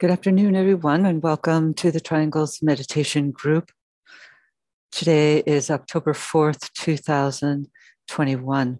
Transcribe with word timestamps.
Good 0.00 0.10
afternoon, 0.10 0.56
everyone, 0.56 1.04
and 1.04 1.22
welcome 1.22 1.74
to 1.74 1.90
the 1.90 2.00
Triangles 2.00 2.62
Meditation 2.62 3.32
Group. 3.32 3.70
Today 4.90 5.42
is 5.44 5.70
October 5.70 6.14
4th, 6.14 6.72
2021. 6.72 8.78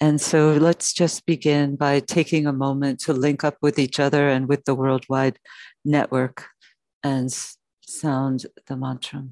And 0.00 0.20
so 0.22 0.54
let's 0.54 0.94
just 0.94 1.26
begin 1.26 1.76
by 1.76 2.00
taking 2.00 2.46
a 2.46 2.52
moment 2.54 3.00
to 3.00 3.12
link 3.12 3.44
up 3.44 3.58
with 3.60 3.78
each 3.78 4.00
other 4.00 4.30
and 4.30 4.48
with 4.48 4.64
the 4.64 4.74
worldwide 4.74 5.38
network 5.84 6.46
and 7.04 7.30
sound 7.82 8.46
the 8.68 8.74
mantra. 8.74 9.26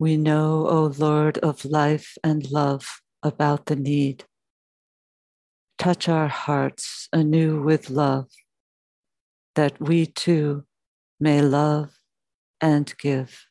We 0.00 0.16
know, 0.16 0.66
O 0.66 0.84
Lord 0.96 1.36
of 1.38 1.66
life 1.66 2.16
and 2.24 2.50
love, 2.50 3.02
about 3.22 3.66
the 3.66 3.76
need. 3.76 4.24
Touch 5.76 6.08
our 6.08 6.26
hearts 6.26 7.06
anew 7.12 7.62
with 7.62 7.90
love, 7.90 8.30
that 9.56 9.78
we 9.78 10.06
too 10.06 10.64
may 11.20 11.42
love 11.42 11.90
and 12.62 12.96
give. 12.96 13.44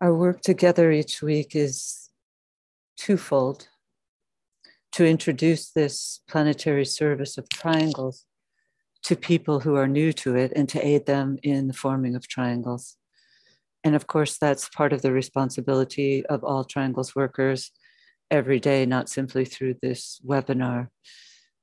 Our 0.00 0.12
work 0.12 0.40
together 0.40 0.90
each 0.90 1.22
week 1.22 1.54
is 1.54 2.10
twofold 2.96 3.68
to 4.96 5.04
introduce 5.04 5.72
this 5.72 6.20
planetary 6.26 6.86
service 6.86 7.36
of 7.36 7.46
triangles 7.50 8.24
to 9.02 9.14
people 9.14 9.60
who 9.60 9.74
are 9.76 9.86
new 9.86 10.10
to 10.10 10.34
it 10.34 10.50
and 10.56 10.70
to 10.70 10.82
aid 10.82 11.04
them 11.04 11.36
in 11.42 11.66
the 11.66 11.74
forming 11.74 12.16
of 12.16 12.26
triangles. 12.26 12.96
And 13.84 13.94
of 13.94 14.06
course, 14.06 14.38
that's 14.38 14.70
part 14.70 14.94
of 14.94 15.02
the 15.02 15.12
responsibility 15.12 16.24
of 16.24 16.42
all 16.42 16.64
triangles 16.64 17.14
workers 17.14 17.72
every 18.30 18.58
day, 18.58 18.86
not 18.86 19.10
simply 19.10 19.44
through 19.44 19.74
this 19.82 20.18
webinar, 20.26 20.88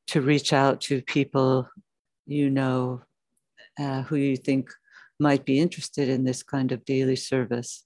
to 0.10 0.22
reach 0.22 0.54
out 0.54 0.80
to 0.82 1.02
people 1.02 1.68
you 2.28 2.52
know 2.52 3.02
uh, 3.80 4.04
who 4.04 4.16
you 4.16 4.38
think 4.38 4.70
might 5.20 5.44
be 5.44 5.60
interested 5.60 6.08
in 6.08 6.24
this 6.24 6.44
kind 6.44 6.72
of 6.72 6.86
daily 6.86 7.16
service 7.16 7.84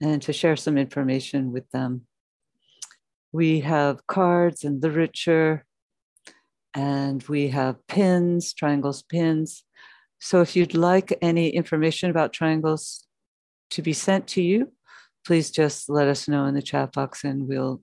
and 0.00 0.22
to 0.22 0.32
share 0.32 0.54
some 0.54 0.78
information 0.78 1.50
with 1.50 1.68
them 1.72 2.06
we 3.34 3.58
have 3.58 4.06
cards 4.06 4.62
and 4.62 4.80
literature, 4.80 5.66
and 6.72 7.20
we 7.24 7.48
have 7.48 7.84
pins, 7.88 8.54
triangles 8.54 9.02
pins. 9.02 9.64
So 10.20 10.40
if 10.40 10.54
you'd 10.54 10.76
like 10.76 11.18
any 11.20 11.48
information 11.48 12.10
about 12.10 12.32
triangles 12.32 13.04
to 13.70 13.82
be 13.82 13.92
sent 13.92 14.28
to 14.28 14.40
you, 14.40 14.70
please 15.26 15.50
just 15.50 15.90
let 15.90 16.06
us 16.06 16.28
know 16.28 16.44
in 16.44 16.54
the 16.54 16.62
chat 16.62 16.92
box 16.92 17.24
and 17.24 17.48
we'll 17.48 17.82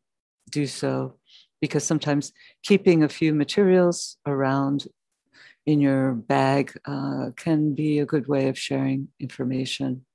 do 0.50 0.66
so. 0.66 1.18
Because 1.60 1.84
sometimes 1.84 2.32
keeping 2.64 3.04
a 3.04 3.10
few 3.10 3.34
materials 3.34 4.16
around 4.26 4.88
in 5.66 5.82
your 5.82 6.14
bag 6.14 6.72
uh, 6.86 7.32
can 7.36 7.76
be 7.76 8.00
a 8.00 8.06
good 8.06 8.28
way 8.28 8.48
of 8.48 8.58
sharing 8.58 9.10
information. 9.20 10.06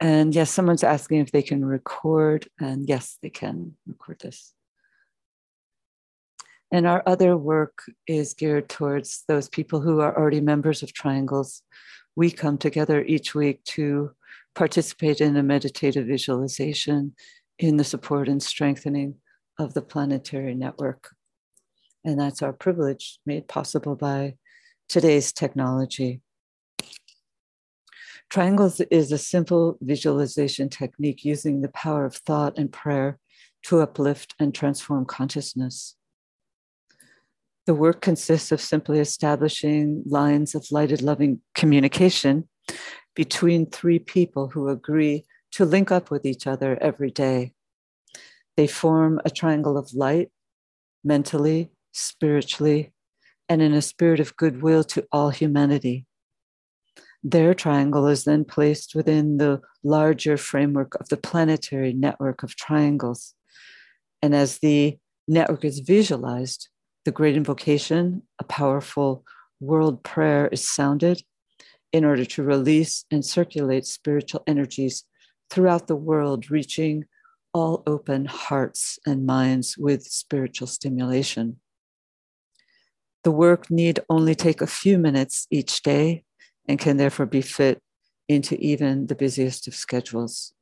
And 0.00 0.34
yes, 0.34 0.50
someone's 0.50 0.84
asking 0.84 1.18
if 1.20 1.32
they 1.32 1.42
can 1.42 1.64
record, 1.64 2.48
and 2.60 2.88
yes, 2.88 3.18
they 3.20 3.30
can 3.30 3.76
record 3.86 4.20
this. 4.20 4.54
And 6.70 6.86
our 6.86 7.02
other 7.06 7.36
work 7.36 7.82
is 8.06 8.34
geared 8.34 8.68
towards 8.68 9.24
those 9.26 9.48
people 9.48 9.80
who 9.80 10.00
are 10.00 10.16
already 10.16 10.40
members 10.40 10.82
of 10.82 10.92
Triangles. 10.92 11.62
We 12.14 12.30
come 12.30 12.58
together 12.58 13.02
each 13.02 13.34
week 13.34 13.64
to 13.64 14.12
participate 14.54 15.20
in 15.20 15.36
a 15.36 15.42
meditative 15.42 16.06
visualization 16.06 17.14
in 17.58 17.76
the 17.76 17.84
support 17.84 18.28
and 18.28 18.42
strengthening 18.42 19.16
of 19.58 19.74
the 19.74 19.82
planetary 19.82 20.54
network. 20.54 21.10
And 22.04 22.20
that's 22.20 22.42
our 22.42 22.52
privilege 22.52 23.18
made 23.26 23.48
possible 23.48 23.96
by 23.96 24.36
today's 24.88 25.32
technology. 25.32 26.20
Triangles 28.30 28.80
is 28.90 29.10
a 29.10 29.18
simple 29.18 29.78
visualization 29.80 30.68
technique 30.68 31.24
using 31.24 31.62
the 31.62 31.70
power 31.70 32.04
of 32.04 32.16
thought 32.16 32.58
and 32.58 32.70
prayer 32.70 33.18
to 33.64 33.80
uplift 33.80 34.34
and 34.38 34.54
transform 34.54 35.06
consciousness. 35.06 35.96
The 37.66 37.74
work 37.74 38.02
consists 38.02 38.52
of 38.52 38.60
simply 38.60 38.98
establishing 38.98 40.02
lines 40.06 40.54
of 40.54 40.66
lighted, 40.70 41.00
loving 41.00 41.40
communication 41.54 42.48
between 43.14 43.66
three 43.66 43.98
people 43.98 44.48
who 44.48 44.68
agree 44.68 45.24
to 45.52 45.64
link 45.64 45.90
up 45.90 46.10
with 46.10 46.26
each 46.26 46.46
other 46.46 46.78
every 46.80 47.10
day. 47.10 47.52
They 48.56 48.66
form 48.66 49.20
a 49.24 49.30
triangle 49.30 49.78
of 49.78 49.94
light 49.94 50.30
mentally, 51.02 51.70
spiritually, 51.92 52.92
and 53.48 53.62
in 53.62 53.72
a 53.72 53.80
spirit 53.80 54.20
of 54.20 54.36
goodwill 54.36 54.84
to 54.84 55.06
all 55.10 55.30
humanity. 55.30 56.07
Their 57.24 57.52
triangle 57.52 58.06
is 58.06 58.24
then 58.24 58.44
placed 58.44 58.94
within 58.94 59.38
the 59.38 59.60
larger 59.82 60.36
framework 60.36 60.94
of 61.00 61.08
the 61.08 61.16
planetary 61.16 61.92
network 61.92 62.42
of 62.42 62.54
triangles. 62.54 63.34
And 64.22 64.34
as 64.34 64.58
the 64.58 64.98
network 65.26 65.64
is 65.64 65.80
visualized, 65.80 66.68
the 67.04 67.10
great 67.10 67.36
invocation, 67.36 68.22
a 68.38 68.44
powerful 68.44 69.24
world 69.60 70.02
prayer, 70.04 70.48
is 70.48 70.68
sounded 70.68 71.22
in 71.92 72.04
order 72.04 72.24
to 72.24 72.42
release 72.42 73.04
and 73.10 73.24
circulate 73.24 73.86
spiritual 73.86 74.42
energies 74.46 75.04
throughout 75.50 75.86
the 75.86 75.96
world, 75.96 76.50
reaching 76.50 77.04
all 77.52 77.82
open 77.86 78.26
hearts 78.26 78.98
and 79.06 79.26
minds 79.26 79.76
with 79.76 80.04
spiritual 80.04 80.66
stimulation. 80.66 81.58
The 83.24 83.30
work 83.32 83.70
need 83.70 84.00
only 84.08 84.34
take 84.34 84.60
a 84.60 84.66
few 84.66 84.98
minutes 84.98 85.46
each 85.50 85.82
day 85.82 86.24
and 86.68 86.78
can 86.78 86.98
therefore 86.98 87.26
be 87.26 87.40
fit 87.40 87.80
into 88.28 88.56
even 88.60 89.06
the 89.06 89.14
busiest 89.14 89.66
of 89.66 89.74
schedules. 89.74 90.52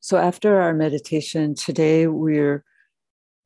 So, 0.00 0.16
after 0.16 0.60
our 0.60 0.72
meditation 0.72 1.54
today, 1.54 2.06
we're 2.06 2.64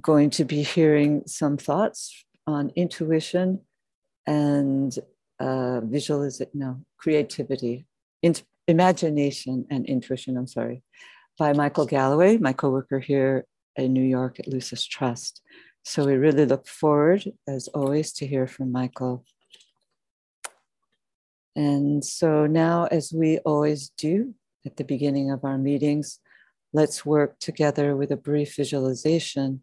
going 0.03 0.31
to 0.31 0.45
be 0.45 0.63
hearing 0.63 1.23
some 1.27 1.57
thoughts 1.57 2.25
on 2.47 2.71
intuition 2.77 3.61
and 4.27 4.97
uh, 5.41 5.81
visualization, 5.81 6.51
no, 6.55 6.81
creativity, 6.99 7.87
in, 8.21 8.35
imagination 8.69 9.67
and 9.71 9.87
intuition, 9.87 10.37
I'm 10.37 10.47
sorry, 10.47 10.83
by 11.39 11.53
Michael 11.53 11.87
Galloway, 11.87 12.37
my 12.37 12.53
coworker 12.53 13.01
here 13.01 13.47
in 13.77 13.93
New 13.93 14.05
York 14.05 14.39
at 14.39 14.47
Lucis 14.47 14.85
Trust. 14.85 15.41
So 15.85 16.05
we 16.05 16.15
really 16.15 16.47
look 16.47 16.67
forward, 16.67 17.25
as 17.49 17.69
always, 17.69 18.13
to 18.15 18.27
hear 18.27 18.47
from 18.47 18.71
Michael. 18.71 19.25
And 21.55 22.05
so 22.05 22.47
now, 22.47 22.87
as 22.87 23.13
we 23.13 23.39
always 23.39 23.91
do 23.99 24.35
at 24.65 24.77
the 24.77 24.85
beginning 24.85 25.31
of 25.31 25.45
our 25.45 25.59
meetings, 25.59 26.19
let's 26.73 27.05
work 27.05 27.39
together 27.39 27.95
with 27.95 28.11
a 28.11 28.17
brief 28.17 28.57
visualization 28.57 29.63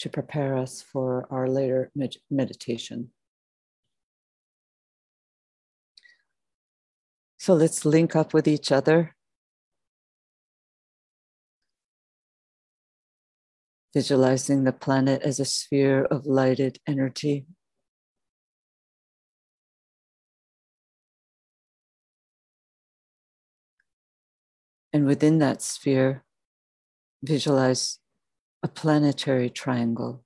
to 0.00 0.08
prepare 0.08 0.56
us 0.56 0.82
for 0.82 1.26
our 1.30 1.48
later 1.48 1.90
med- 1.94 2.16
meditation. 2.28 3.10
So 7.38 7.54
let's 7.54 7.84
link 7.84 8.16
up 8.16 8.34
with 8.34 8.48
each 8.48 8.72
other. 8.72 9.14
Visualizing 13.94 14.64
the 14.64 14.72
planet 14.72 15.22
as 15.22 15.38
a 15.38 15.44
sphere 15.44 16.04
of 16.04 16.26
lighted 16.26 16.78
energy 16.86 17.46
And 24.92 25.06
within 25.06 25.38
that 25.38 25.62
sphere, 25.62 26.24
visualize 27.22 27.98
a 28.62 28.68
planetary 28.68 29.48
triangle 29.48 30.22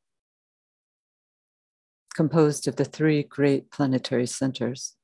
composed 2.15 2.67
of 2.67 2.77
the 2.77 2.85
three 2.85 3.23
great 3.23 3.71
planetary 3.71 4.27
centers. 4.27 4.97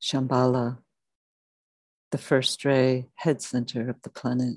Shambhala, 0.00 0.78
the 2.10 2.18
first 2.18 2.64
ray 2.64 3.08
head 3.16 3.42
center 3.42 3.90
of 3.90 4.00
the 4.02 4.10
planet, 4.10 4.56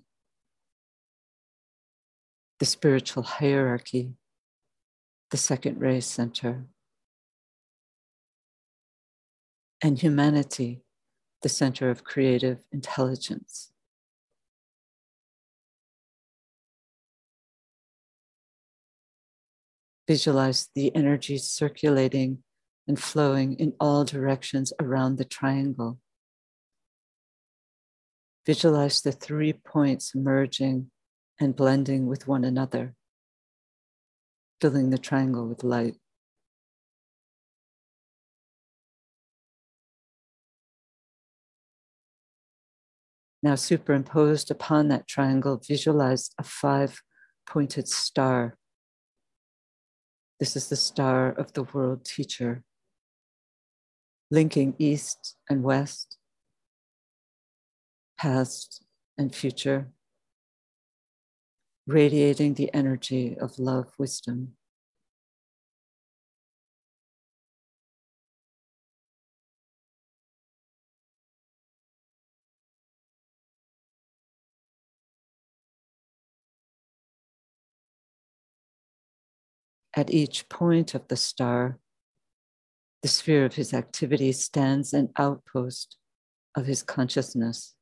the 2.60 2.66
spiritual 2.66 3.24
hierarchy, 3.24 4.14
the 5.30 5.38
second 5.38 5.80
ray 5.82 6.00
center, 6.00 6.68
and 9.82 10.00
humanity, 10.00 10.84
the 11.42 11.50
center 11.50 11.90
of 11.90 12.04
creative 12.04 12.60
intelligence. 12.72 13.72
Visualize 20.08 20.70
the 20.76 20.94
energy 20.96 21.38
circulating 21.38 22.44
and 22.88 23.00
flowing 23.00 23.58
in 23.60 23.74
all 23.80 24.04
directions 24.04 24.74
around 24.80 25.18
the 25.18 25.26
triangle. 25.26 26.00
Visualize 28.46 29.02
the 29.02 29.12
three 29.12 29.54
points 29.54 30.16
merging 30.16 30.90
and 31.40 31.56
blending 31.56 32.08
with 32.08 32.28
one 32.28 32.44
another, 32.44 32.96
filling 34.60 34.90
the 34.90 34.98
triangle 34.98 35.48
with 35.48 35.64
light. 35.64 36.01
Now, 43.44 43.56
superimposed 43.56 44.52
upon 44.52 44.90
that 44.90 45.08
triangle, 45.08 45.60
visualize 45.68 46.30
a 46.38 46.44
five 46.44 47.02
pointed 47.48 47.88
star. 47.88 48.56
This 50.40 50.56
is 50.56 50.70
the 50.70 50.76
star 50.76 51.30
of 51.30 51.54
the 51.54 51.64
world 51.64 52.06
teacher, 52.06 52.64
linking 54.30 54.76
east 54.78 55.38
and 55.50 55.64
west, 55.64 56.18
past 58.18 58.84
and 59.18 59.34
future, 59.34 59.92
radiating 61.88 62.54
the 62.54 62.72
energy 62.74 63.36
of 63.40 63.58
love, 63.58 63.92
wisdom. 63.98 64.54
At 79.94 80.10
each 80.10 80.48
point 80.48 80.96
of 80.96 81.08
the 81.10 81.18
star, 81.18 81.78
the 83.02 83.10
sphere 83.10 83.46
of 83.46 83.56
his 83.56 83.74
activity 83.74 84.32
stands 84.32 84.94
an 84.94 85.10
outpost 85.18 85.98
of 86.56 86.66
his 86.66 86.82
consciousness. 86.82 87.76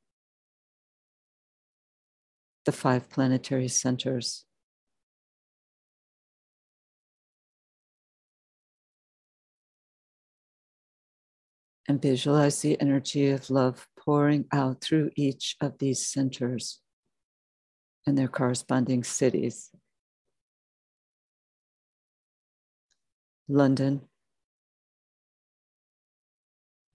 The 2.65 2.71
five 2.71 3.09
planetary 3.09 3.67
centers. 3.67 4.45
And 11.87 12.01
visualize 12.01 12.61
the 12.61 12.79
energy 12.79 13.29
of 13.29 13.49
love 13.49 13.87
pouring 13.99 14.45
out 14.51 14.81
through 14.81 15.11
each 15.15 15.57
of 15.59 15.79
these 15.79 16.05
centers 16.05 16.79
and 18.05 18.17
their 18.17 18.27
corresponding 18.27 19.03
cities. 19.03 19.71
London, 23.51 24.01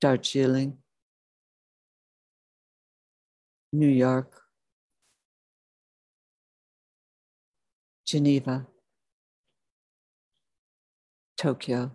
Darjeeling, 0.00 0.78
New 3.72 3.88
York, 3.88 4.40
Geneva, 8.06 8.68
Tokyo. 11.36 11.90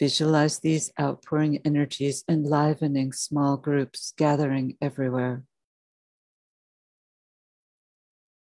Visualize 0.00 0.58
these 0.58 0.90
outpouring 1.00 1.60
energies 1.64 2.24
enlivening 2.28 3.12
small 3.12 3.56
groups 3.56 4.12
gathering 4.16 4.76
everywhere 4.80 5.44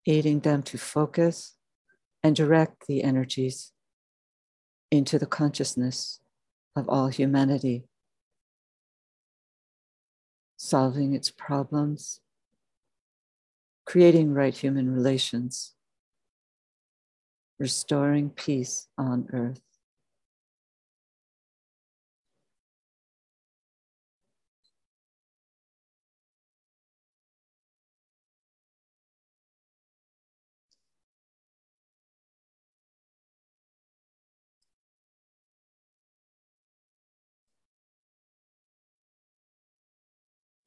aiding 0.09 0.39
them 0.39 0.63
to 0.63 0.77
focus 0.77 1.55
and 2.23 2.35
direct 2.35 2.87
the 2.87 3.03
energies 3.03 3.71
into 4.91 5.19
the 5.19 5.27
consciousness 5.27 6.19
of 6.75 6.89
all 6.89 7.09
humanity, 7.09 7.83
solving 10.57 11.13
its 11.13 11.29
problems, 11.29 12.21
creating 13.85 14.33
right 14.33 14.57
human 14.57 14.91
relations, 14.91 15.75
restoring 17.59 18.31
peace 18.31 18.87
on 18.97 19.27
earth. 19.31 19.68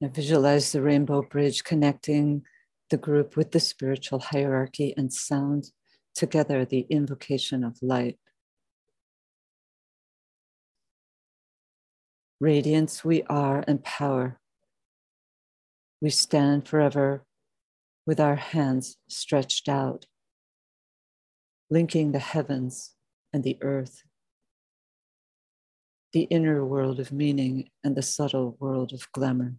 Now 0.03 0.09
visualize 0.09 0.73
the 0.73 0.83
rainbow 0.83 1.23
bridge 1.23 1.63
connecting 1.63 2.43
the 2.91 2.97
group 2.97 3.37
with 3.37 3.53
the 3.53 3.61
spiritual 3.61 4.19
hierarchy 4.19 4.93
and 4.97 5.13
sound 5.13 5.71
together 6.13 6.65
the 6.65 6.87
invocation 6.91 7.63
of 7.63 7.79
light. 7.81 8.19
Radiance, 12.41 13.05
we 13.05 13.23
are, 13.31 13.63
and 13.69 13.85
power. 13.85 14.41
We 16.01 16.11
stand 16.11 16.67
forever 16.67 17.25
with 18.05 18.19
our 18.19 18.35
hands 18.35 18.97
stretched 19.09 19.69
out, 19.69 20.07
linking 21.71 22.11
the 22.11 22.19
heavens 22.19 22.97
and 23.33 23.45
the 23.45 23.57
earth, 23.61 24.03
the 26.13 26.23
inner 26.23 26.67
world 26.67 26.99
of 26.99 27.13
meaning 27.13 27.71
and 27.85 27.95
the 27.95 28.03
subtle 28.03 28.57
world 28.59 28.93
of 28.93 29.07
glamour 29.13 29.59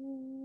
Mm. 0.00 0.37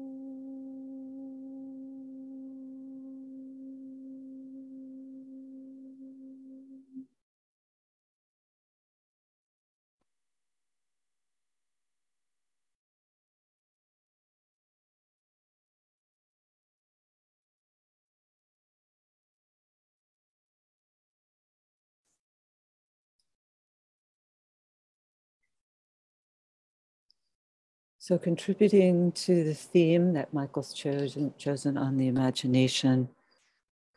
So, 28.05 28.17
contributing 28.17 29.13
to 29.13 29.45
the 29.45 29.53
theme 29.53 30.12
that 30.12 30.33
Michael's 30.33 30.74
chosen, 30.74 31.33
chosen 31.38 31.77
on 31.77 31.95
the 31.95 32.07
imagination 32.07 33.07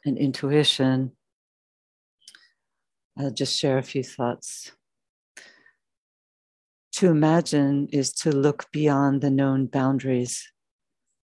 and 0.04 0.16
intuition, 0.16 1.10
I'll 3.18 3.32
just 3.32 3.58
share 3.58 3.78
a 3.78 3.82
few 3.82 4.04
thoughts. 4.04 4.70
To 6.92 7.08
imagine 7.08 7.88
is 7.90 8.12
to 8.22 8.30
look 8.30 8.70
beyond 8.70 9.22
the 9.22 9.30
known 9.30 9.66
boundaries 9.66 10.52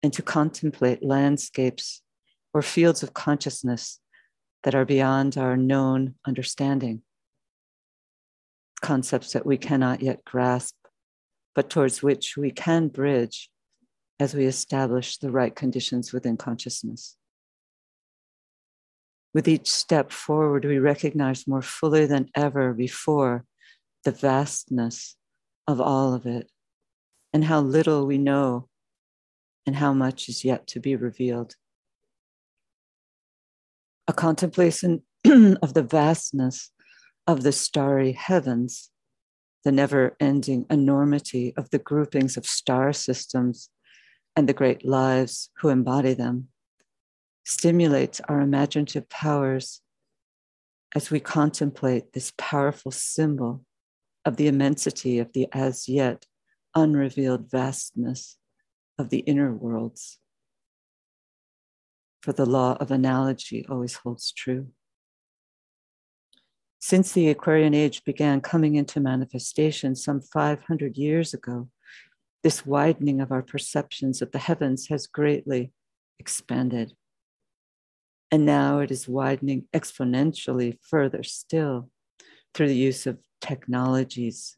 and 0.04 0.14
to 0.14 0.22
contemplate 0.22 1.02
landscapes 1.02 2.04
or 2.54 2.62
fields 2.62 3.02
of 3.02 3.16
consciousness 3.16 4.00
that 4.62 4.76
are 4.76 4.86
beyond 4.86 5.40
our 5.40 5.58
known 5.58 6.14
understanding, 6.24 7.02
concepts 8.84 9.34
that 9.34 9.48
we 9.48 9.58
cannot 9.58 10.04
yet 10.04 10.24
grasp 10.24 10.76
but 11.56 11.70
towards 11.70 12.04
which 12.04 12.38
we 12.38 12.52
can 12.52 12.88
bridge 12.88 13.50
as 14.20 14.34
we 14.34 14.46
establish 14.46 15.18
the 15.18 15.32
right 15.32 15.56
conditions 15.56 16.12
within 16.12 16.38
consciousness. 16.38 17.16
With 19.34 19.48
each 19.48 19.72
step 19.72 20.12
forward, 20.12 20.66
we 20.66 20.80
recognize 20.80 21.48
more 21.48 21.62
fully 21.62 22.06
than 22.06 22.30
ever 22.36 22.74
before 22.74 23.46
the 24.04 24.12
vastness 24.12 25.16
of 25.68 25.80
all 25.80 26.14
of 26.14 26.26
it 26.26 26.50
and 27.32 27.44
how 27.44 27.62
little 27.62 28.06
we 28.06 28.18
know 28.18 28.68
and 29.66 29.76
how 29.76 29.94
much 29.94 30.30
is 30.30 30.44
yet 30.44 30.66
to 30.68 30.80
be 30.80 30.96
revealed. 30.96 31.56
A 34.08 34.14
contemplation 34.14 35.04
of 35.26 35.76
the 35.76 35.84
vastness 35.84 36.72
of 37.28 37.44
the 37.44 37.52
starry 37.52 38.14
heavens, 38.14 38.90
the 39.64 39.72
never 39.72 40.16
ending 40.20 40.66
enormity 40.70 41.54
of 41.58 41.70
the 41.70 41.80
groupings 41.80 42.38
of 42.38 42.46
star 42.46 42.94
systems 42.94 43.70
and 44.36 44.48
the 44.48 44.54
great 44.54 44.86
lives 44.86 45.50
who 45.58 45.70
embody 45.70 46.14
them, 46.14 46.48
stimulates 47.44 48.22
our 48.30 48.42
imaginative 48.42 49.10
powers 49.10 49.82
as 50.96 51.12
we 51.12 51.20
contemplate 51.20 52.14
this 52.14 52.32
powerful 52.38 52.92
symbol 52.92 53.66
of 54.26 54.38
the 54.38 54.48
immensity 54.48 55.20
of 55.20 55.34
the 55.34 55.48
as 55.52 55.88
yet 55.88 56.26
unrevealed 56.76 57.50
vastness 57.50 58.38
of 58.98 59.10
the 59.10 59.20
inner 59.20 59.54
worlds. 59.54 60.20
For 62.22 62.34
the 62.34 62.46
law 62.46 62.78
of 62.80 62.92
analogy 62.92 63.66
always 63.70 63.96
holds 63.96 64.32
true. 64.32 64.68
Since 66.80 67.12
the 67.12 67.28
Aquarian 67.28 67.74
age 67.74 68.06
began 68.06 68.40
coming 68.40 68.76
into 68.76 69.02
manifestation 69.02 69.96
some 69.96 70.22
500 70.22 70.98
years 70.98 71.34
ago, 71.34 71.68
this 72.42 72.66
widening 72.66 73.20
of 73.20 73.34
our 73.34 73.42
perceptions 73.42 74.22
of 74.22 74.32
the 74.32 74.40
heavens 74.40 74.88
has 74.88 75.06
greatly 75.06 75.74
expanded. 76.20 76.94
And 78.32 78.46
now 78.46 78.80
it 78.80 78.92
is 78.92 79.10
widening 79.10 79.66
exponentially 79.76 80.78
further 80.82 81.22
still 81.22 81.90
through 82.54 82.70
the 82.70 82.76
use 82.76 83.06
of 83.06 83.20
technologies 83.42 84.56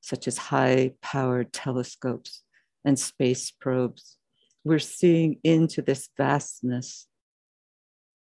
such 0.00 0.26
as 0.26 0.38
high 0.38 0.94
powered 1.02 1.52
telescopes 1.52 2.42
and 2.84 2.98
space 2.98 3.52
probes. 3.52 4.16
We're 4.64 4.78
seeing 4.80 5.38
into 5.44 5.82
this 5.82 6.08
vastness 6.16 7.06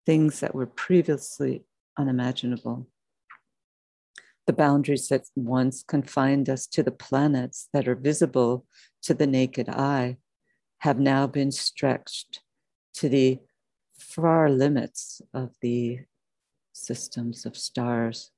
things 0.06 0.40
that 0.40 0.56
were 0.56 0.66
previously 0.66 1.66
unimaginable. 1.98 2.88
The 4.46 4.54
boundaries 4.54 5.08
that 5.08 5.30
once 5.36 5.84
confined 5.84 6.50
us 6.50 6.68
to 6.68 6.84
the 6.84 6.92
planets 6.92 7.70
that 7.74 7.88
are 7.88 7.96
visible 7.96 8.66
to 9.04 9.14
the 9.14 9.28
naked 9.28 9.70
eye 9.70 10.18
have 10.80 11.00
now 11.00 11.28
been 11.28 11.52
stretched 11.52 12.42
to 12.96 13.08
the 13.08 13.40
far 13.98 14.50
limits 14.50 15.22
of 15.34 15.56
the 15.62 16.00
systems 16.74 17.46
of 17.46 17.56
stars. 17.56 18.32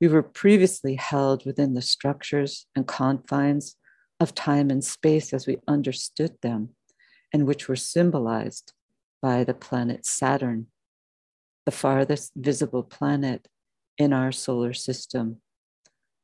We 0.00 0.06
were 0.06 0.22
previously 0.22 0.94
held 0.94 1.44
within 1.44 1.74
the 1.74 1.82
structures 1.82 2.66
and 2.76 2.86
confines 2.86 3.74
of 4.20 4.34
time 4.34 4.70
and 4.70 4.84
space 4.84 5.32
as 5.32 5.46
we 5.46 5.58
understood 5.66 6.36
them, 6.42 6.70
and 7.32 7.46
which 7.46 7.68
were 7.68 7.76
symbolized 7.76 8.72
by 9.20 9.42
the 9.42 9.54
planet 9.54 10.06
Saturn, 10.06 10.68
the 11.64 11.72
farthest 11.72 12.32
visible 12.36 12.84
planet 12.84 13.48
in 13.98 14.12
our 14.12 14.32
solar 14.32 14.72
system, 14.72 15.40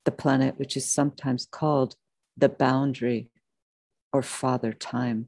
the 0.04 0.12
planet 0.12 0.58
which 0.58 0.76
is 0.76 0.88
sometimes 0.88 1.46
called 1.50 1.96
the 2.36 2.48
boundary 2.48 3.30
or 4.12 4.22
father 4.22 4.72
time. 4.72 5.26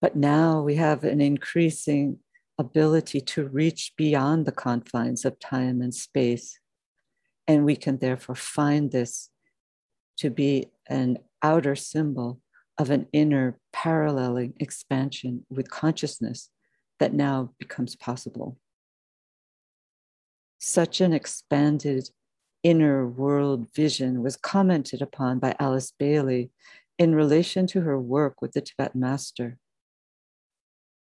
But 0.00 0.16
now 0.16 0.62
we 0.62 0.76
have 0.76 1.04
an 1.04 1.20
increasing 1.20 2.18
ability 2.58 3.20
to 3.20 3.48
reach 3.48 3.92
beyond 3.96 4.46
the 4.46 4.52
confines 4.52 5.24
of 5.24 5.38
time 5.38 5.80
and 5.80 5.94
space. 5.94 6.58
And 7.46 7.64
we 7.64 7.76
can 7.76 7.98
therefore 7.98 8.34
find 8.34 8.90
this 8.90 9.30
to 10.18 10.30
be 10.30 10.70
an 10.88 11.18
outer 11.42 11.74
symbol 11.76 12.40
of 12.78 12.90
an 12.90 13.06
inner 13.12 13.58
paralleling 13.72 14.54
expansion 14.58 15.44
with 15.50 15.70
consciousness 15.70 16.50
that 16.98 17.12
now 17.12 17.50
becomes 17.58 17.96
possible. 17.96 18.58
Such 20.66 21.02
an 21.02 21.12
expanded 21.12 22.08
inner 22.62 23.06
world 23.06 23.70
vision 23.74 24.22
was 24.22 24.38
commented 24.38 25.02
upon 25.02 25.38
by 25.38 25.54
Alice 25.60 25.92
Bailey 25.98 26.52
in 26.98 27.14
relation 27.14 27.66
to 27.66 27.82
her 27.82 28.00
work 28.00 28.40
with 28.40 28.52
the 28.52 28.62
Tibetan 28.62 28.98
master. 29.02 29.58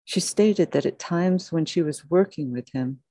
She 0.04 0.20
stated 0.20 0.72
that 0.72 0.88
at 0.88 0.98
times 0.98 1.52
when 1.52 1.66
she 1.66 1.84
was 1.84 2.10
working 2.10 2.52
with 2.52 2.70
him, 2.74 3.02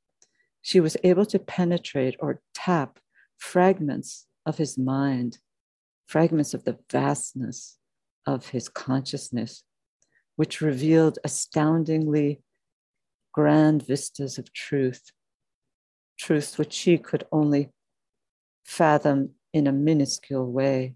she 0.60 0.80
was 0.80 0.96
able 1.04 1.24
to 1.26 1.38
penetrate 1.38 2.16
or 2.18 2.42
tap 2.52 2.98
fragments 3.38 4.26
of 4.44 4.58
his 4.58 4.76
mind, 4.76 5.38
fragments 6.08 6.52
of 6.52 6.64
the 6.64 6.80
vastness 6.90 7.78
of 8.26 8.48
his 8.48 8.68
consciousness, 8.68 9.62
which 10.34 10.60
revealed 10.60 11.20
astoundingly 11.22 12.42
grand 13.32 13.86
vistas 13.86 14.36
of 14.36 14.52
truth, 14.52 15.12
truths 16.20 16.58
which 16.58 16.72
she 16.72 16.98
could 16.98 17.24
only 17.32 17.70
fathom 18.64 19.30
in 19.54 19.66
a 19.66 19.72
minuscule 19.72 20.50
way. 20.50 20.94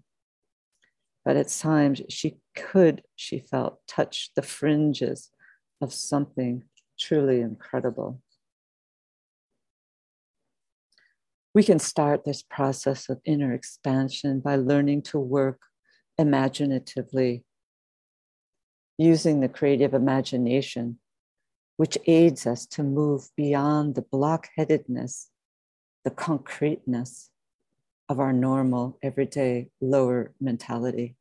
But 1.25 1.35
at 1.35 1.49
times 1.49 2.01
she 2.09 2.37
could, 2.55 3.01
she 3.15 3.39
felt, 3.39 3.79
touch 3.87 4.29
the 4.35 4.43
fringes 4.43 5.31
of 5.81 5.91
something 5.93 6.63
truly 6.99 7.41
incredible. 7.41 8.21
We 11.55 11.63
can 11.63 11.79
start 11.79 12.23
this 12.23 12.43
process 12.43 13.09
of 13.09 13.21
inner 13.25 13.51
expansion 13.53 14.41
by 14.41 14.57
learning 14.57 15.03
to 15.03 15.19
work 15.19 15.59
imaginatively, 16.17 17.43
using 18.97 19.39
the 19.39 19.49
creative 19.49 19.93
imagination, 19.93 20.99
which 21.77 21.97
aids 22.07 22.47
us 22.47 22.65
to 22.65 22.83
move 22.83 23.29
beyond 23.35 23.95
the 23.95 24.01
blockheadedness, 24.01 25.27
the 26.03 26.11
concreteness 26.11 27.29
of 28.07 28.19
our 28.19 28.31
normal, 28.31 28.97
everyday, 29.01 29.69
lower 29.81 30.31
mentality. 30.39 31.15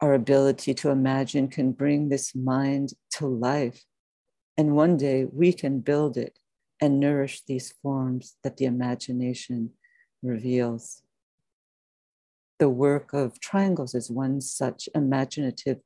Our 0.00 0.14
ability 0.14 0.74
to 0.74 0.90
imagine 0.90 1.48
can 1.48 1.72
bring 1.72 2.08
this 2.08 2.34
mind 2.34 2.94
to 3.12 3.26
life. 3.26 3.84
And 4.56 4.74
one 4.74 4.96
day 4.96 5.24
we 5.24 5.52
can 5.52 5.80
build 5.80 6.16
it 6.16 6.38
and 6.80 7.00
nourish 7.00 7.42
these 7.44 7.74
forms 7.82 8.36
that 8.42 8.56
the 8.56 8.64
imagination 8.64 9.70
reveals. 10.22 11.02
The 12.58 12.68
work 12.68 13.12
of 13.12 13.38
triangles 13.40 13.94
is 13.94 14.10
one 14.10 14.40
such 14.40 14.88
imaginative 14.94 15.78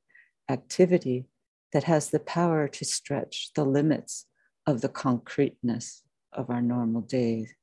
activity 0.49 1.25
that 1.73 1.85
has 1.85 2.09
the 2.09 2.19
power 2.19 2.67
to 2.67 2.85
stretch 2.85 3.49
the 3.55 3.65
limits 3.65 4.27
of 4.65 4.81
the 4.81 4.89
concreteness 4.89 6.03
of 6.31 6.49
our 6.49 6.61
normal 6.61 7.01
days. 7.01 7.53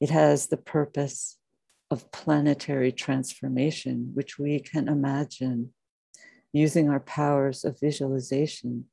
It 0.00 0.10
has 0.10 0.46
the 0.46 0.56
purpose 0.56 1.38
of 1.90 2.10
planetary 2.12 2.92
transformation, 2.92 4.10
which 4.14 4.38
we 4.38 4.60
can 4.60 4.88
imagine 4.88 5.72
using 6.52 6.88
our 6.88 7.00
powers 7.00 7.64
of 7.64 7.78
visualization. 7.80 8.86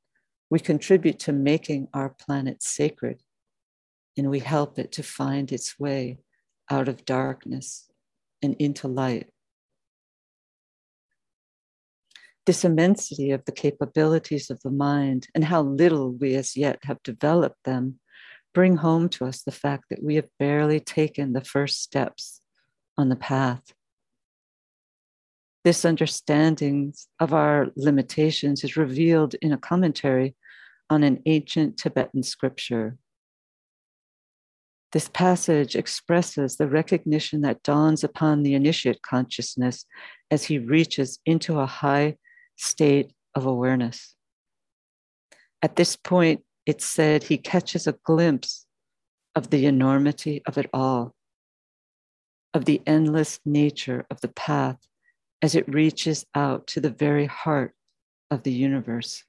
We 0.50 0.60
contribute 0.60 1.20
to 1.20 1.32
making 1.32 1.88
our 1.94 2.10
planet 2.10 2.62
sacred 2.62 3.22
and 4.18 4.30
we 4.30 4.40
help 4.40 4.80
it 4.80 4.92
to 4.94 5.04
find 5.04 5.52
its 5.52 5.80
way 5.80 6.20
out 6.70 6.88
of 6.88 7.06
darkness 7.06 7.90
and 8.42 8.56
into 8.60 8.88
light. 8.88 9.30
This 12.46 12.64
immensity 12.64 13.32
of 13.32 13.44
the 13.46 13.52
capabilities 13.52 14.50
of 14.50 14.62
the 14.62 14.70
mind 14.70 15.28
and 15.34 15.44
how 15.44 15.62
little 15.62 16.12
we 16.12 16.36
as 16.36 16.56
yet 16.56 16.80
have 16.84 17.02
developed 17.04 17.64
them 17.64 18.00
bring 18.54 18.78
home 18.78 19.10
to 19.10 19.26
us 19.26 19.42
the 19.42 19.52
fact 19.52 19.86
that 19.90 20.04
we 20.04 20.16
have 20.16 20.30
barely 20.40 20.80
taken 20.80 21.34
the 21.34 21.44
first 21.44 21.82
steps 21.82 22.42
on 22.98 23.10
the 23.10 23.16
path. 23.16 23.74
This 25.64 25.84
understanding 25.84 26.94
of 27.20 27.34
our 27.34 27.68
limitations 27.76 28.64
is 28.64 28.78
revealed 28.78 29.34
in 29.42 29.52
a 29.52 29.58
commentary 29.58 30.36
on 30.90 31.04
an 31.04 31.24
ancient 31.26 31.78
Tibetan 31.78 32.22
scripture 32.22 32.98
this 34.96 35.10
passage 35.10 35.76
expresses 35.76 36.56
the 36.56 36.70
recognition 36.70 37.42
that 37.42 37.64
dawns 37.64 38.02
upon 38.02 38.44
the 38.44 38.54
initiate 38.54 39.02
consciousness 39.02 39.86
as 40.32 40.46
he 40.46 40.58
reaches 40.58 41.20
into 41.26 41.60
a 41.60 41.66
high 41.66 42.16
state 42.56 43.12
of 43.34 43.46
awareness. 43.46 44.16
At 45.62 45.76
this 45.76 45.96
point, 45.96 46.44
it 46.66 46.82
said 46.82 47.24
he 47.24 47.38
catches 47.38 47.88
a 47.88 47.98
glimpse 48.04 48.66
of 49.36 49.50
the 49.50 49.66
enormity 49.66 50.42
of 50.46 50.58
it 50.58 50.70
all, 50.74 51.14
of 52.54 52.66
the 52.66 52.82
endless 52.86 53.40
nature 53.46 54.06
of 54.10 54.22
the 54.22 54.30
path 54.30 54.78
as 55.42 55.56
it 55.56 55.68
reaches 55.68 56.26
out 56.34 56.66
to 56.68 56.80
the 56.80 56.90
very 56.90 57.26
heart 57.26 57.74
of 58.32 58.44
the 58.44 58.52
universe. 58.52 59.24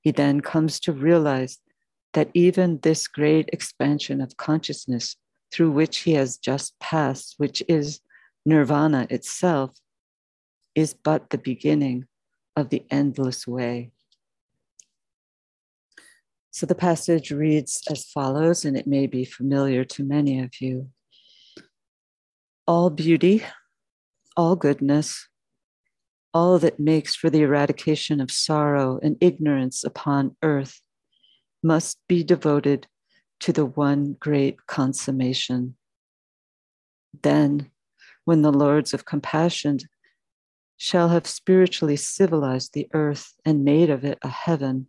He 0.00 0.10
then 0.10 0.40
comes 0.40 0.80
to 0.80 0.92
realize 0.92 1.58
that 2.14 2.30
even 2.32 2.78
this 2.80 3.06
great 3.08 3.50
expansion 3.52 4.20
of 4.20 4.36
consciousness 4.36 5.16
through 5.52 5.70
which 5.70 5.98
he 5.98 6.12
has 6.14 6.38
just 6.38 6.78
passed, 6.78 7.34
which 7.36 7.62
is 7.68 8.00
nirvana 8.46 9.06
itself, 9.10 9.78
is 10.78 10.94
but 10.94 11.30
the 11.30 11.38
beginning 11.38 12.06
of 12.54 12.68
the 12.68 12.86
endless 12.88 13.48
way. 13.48 13.90
So 16.52 16.66
the 16.66 16.76
passage 16.76 17.32
reads 17.32 17.82
as 17.90 18.04
follows, 18.04 18.64
and 18.64 18.76
it 18.76 18.86
may 18.86 19.08
be 19.08 19.24
familiar 19.24 19.84
to 19.84 20.04
many 20.04 20.38
of 20.38 20.60
you. 20.60 20.90
All 22.64 22.90
beauty, 22.90 23.44
all 24.36 24.54
goodness, 24.54 25.26
all 26.32 26.60
that 26.60 26.78
makes 26.78 27.16
for 27.16 27.28
the 27.28 27.42
eradication 27.42 28.20
of 28.20 28.30
sorrow 28.30 29.00
and 29.02 29.16
ignorance 29.20 29.82
upon 29.82 30.36
earth 30.44 30.80
must 31.60 31.98
be 32.08 32.22
devoted 32.22 32.86
to 33.40 33.52
the 33.52 33.66
one 33.66 34.16
great 34.20 34.64
consummation. 34.68 35.74
Then, 37.22 37.72
when 38.24 38.42
the 38.42 38.52
Lords 38.52 38.94
of 38.94 39.04
Compassion 39.04 39.78
shall 40.78 41.08
have 41.08 41.26
spiritually 41.26 41.96
civilized 41.96 42.72
the 42.72 42.88
earth 42.94 43.34
and 43.44 43.64
made 43.64 43.90
of 43.90 44.04
it 44.04 44.16
a 44.22 44.28
heaven, 44.28 44.88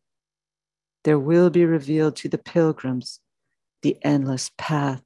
there 1.04 1.20
will 1.20 1.50
be 1.50 1.66
revealed 1.66 2.16
to 2.16 2.30
the 2.30 2.38
pilgrims 2.38 3.20
the 3.82 3.98
endless 4.04 4.52
path 4.58 5.02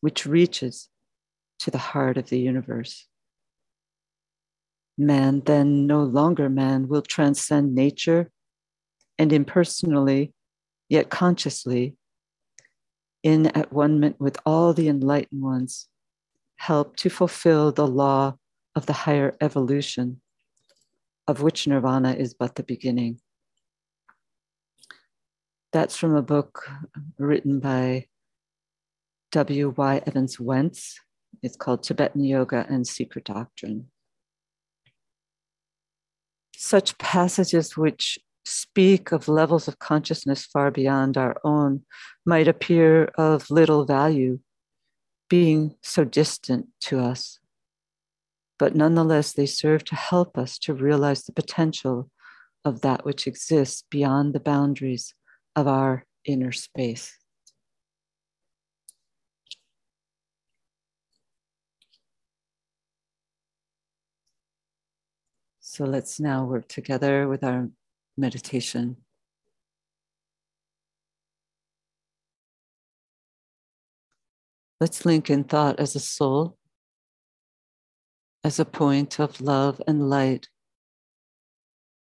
which 0.00 0.26
reaches 0.26 0.88
to 1.60 1.70
the 1.70 1.78
heart 1.78 2.16
of 2.16 2.28
the 2.28 2.40
universe. 2.40 3.06
Man, 4.98 5.42
then 5.46 5.86
no 5.86 6.02
longer 6.02 6.48
man, 6.48 6.88
will 6.88 7.02
transcend 7.02 7.74
nature 7.74 8.30
and 9.16 9.32
impersonally, 9.32 10.32
yet 10.88 11.08
consciously, 11.08 11.94
in 13.22 13.46
at 13.48 13.72
one 13.72 14.14
with 14.18 14.38
all 14.44 14.72
the 14.72 14.88
enlightened 14.88 15.42
ones, 15.42 15.86
help 16.56 16.96
to 16.96 17.10
fulfill 17.10 17.70
the 17.70 17.86
law 17.86 18.36
of 18.80 18.86
the 18.86 19.04
higher 19.04 19.36
evolution, 19.42 20.22
of 21.28 21.42
which 21.42 21.66
nirvana 21.66 22.14
is 22.14 22.32
but 22.32 22.54
the 22.54 22.62
beginning. 22.62 23.20
That's 25.70 25.98
from 25.98 26.16
a 26.16 26.22
book 26.22 26.66
written 27.18 27.60
by 27.60 28.06
W.Y. 29.32 30.02
Evans 30.06 30.40
Wentz. 30.40 30.98
It's 31.42 31.56
called 31.56 31.82
Tibetan 31.82 32.24
Yoga 32.24 32.64
and 32.70 32.86
Secret 32.86 33.26
Doctrine. 33.26 33.90
Such 36.56 36.96
passages 36.96 37.76
which 37.76 38.18
speak 38.46 39.12
of 39.12 39.28
levels 39.28 39.68
of 39.68 39.78
consciousness 39.78 40.46
far 40.46 40.70
beyond 40.70 41.18
our 41.18 41.36
own 41.44 41.82
might 42.24 42.48
appear 42.48 43.10
of 43.18 43.50
little 43.50 43.84
value, 43.84 44.38
being 45.28 45.76
so 45.82 46.02
distant 46.02 46.68
to 46.80 46.98
us. 46.98 47.39
But 48.60 48.76
nonetheless, 48.76 49.32
they 49.32 49.46
serve 49.46 49.84
to 49.84 49.96
help 49.96 50.36
us 50.36 50.58
to 50.58 50.74
realize 50.74 51.22
the 51.22 51.32
potential 51.32 52.10
of 52.62 52.82
that 52.82 53.06
which 53.06 53.26
exists 53.26 53.84
beyond 53.90 54.34
the 54.34 54.38
boundaries 54.38 55.14
of 55.56 55.66
our 55.66 56.04
inner 56.26 56.52
space. 56.52 57.16
So 65.60 65.86
let's 65.86 66.20
now 66.20 66.44
work 66.44 66.68
together 66.68 67.26
with 67.28 67.42
our 67.42 67.70
meditation. 68.18 68.98
Let's 74.78 75.06
link 75.06 75.30
in 75.30 75.44
thought 75.44 75.80
as 75.80 75.96
a 75.96 76.00
soul, 76.00 76.58
as 78.42 78.58
a 78.58 78.64
point 78.64 79.18
of 79.20 79.40
love 79.40 79.80
and 79.86 80.08
light 80.08 80.48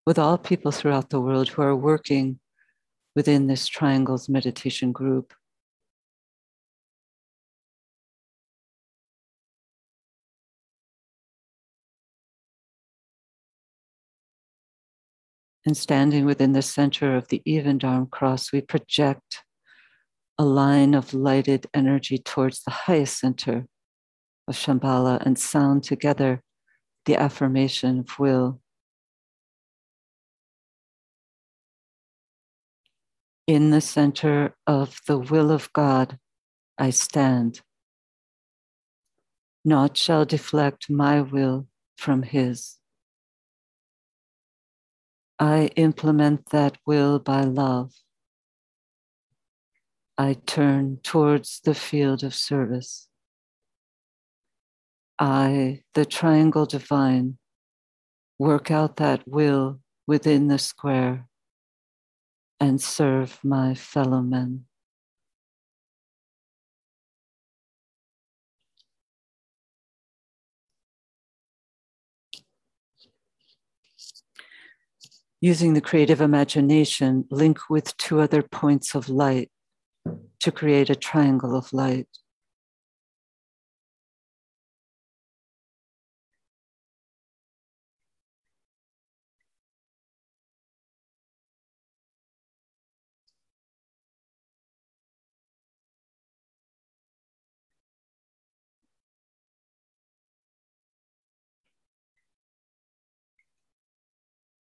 with 0.05 0.17
all 0.17 0.37
people 0.37 0.71
throughout 0.71 1.09
the 1.09 1.21
world 1.21 1.49
who 1.49 1.61
are 1.61 1.75
working 1.75 2.39
within 3.15 3.47
this 3.47 3.67
Triangles 3.67 4.29
meditation 4.29 4.91
group. 4.91 5.33
And 15.65 15.77
standing 15.77 16.25
within 16.25 16.53
the 16.53 16.63
center 16.63 17.15
of 17.15 17.27
the 17.27 17.41
even-armed 17.45 18.09
cross, 18.09 18.51
we 18.51 18.61
project 18.61 19.43
a 20.39 20.45
line 20.45 20.95
of 20.95 21.13
lighted 21.13 21.67
energy 21.73 22.17
towards 22.17 22.63
the 22.63 22.71
highest 22.71 23.19
center 23.19 23.67
of 24.51 24.57
Shambhala 24.57 25.25
and 25.25 25.39
sound 25.39 25.83
together 25.83 26.43
the 27.05 27.15
affirmation 27.15 27.99
of 27.99 28.19
will. 28.19 28.59
In 33.47 33.71
the 33.71 33.81
center 33.81 34.53
of 34.67 34.99
the 35.07 35.17
will 35.17 35.51
of 35.51 35.71
God, 35.71 36.19
I 36.77 36.89
stand. 36.89 37.61
Naught 39.63 39.95
shall 39.95 40.25
deflect 40.25 40.89
my 40.89 41.21
will 41.21 41.67
from 41.97 42.23
His. 42.23 42.77
I 45.39 45.71
implement 45.77 46.49
that 46.49 46.77
will 46.85 47.19
by 47.19 47.41
love. 47.43 47.93
I 50.17 50.33
turn 50.33 50.99
towards 51.03 51.61
the 51.61 51.73
field 51.73 52.23
of 52.23 52.35
service. 52.35 53.07
I, 55.21 55.83
the 55.93 56.03
triangle 56.03 56.65
divine, 56.65 57.37
work 58.39 58.71
out 58.71 58.95
that 58.95 59.21
will 59.27 59.79
within 60.07 60.47
the 60.47 60.57
square 60.57 61.27
and 62.59 62.81
serve 62.81 63.37
my 63.43 63.75
fellow 63.75 64.21
men. 64.23 64.65
Using 75.39 75.75
the 75.75 75.81
creative 75.81 76.19
imagination, 76.19 77.25
link 77.29 77.69
with 77.69 77.95
two 77.97 78.21
other 78.21 78.41
points 78.41 78.95
of 78.95 79.07
light 79.07 79.51
to 80.39 80.51
create 80.51 80.89
a 80.89 80.95
triangle 80.95 81.55
of 81.55 81.71
light. 81.71 82.07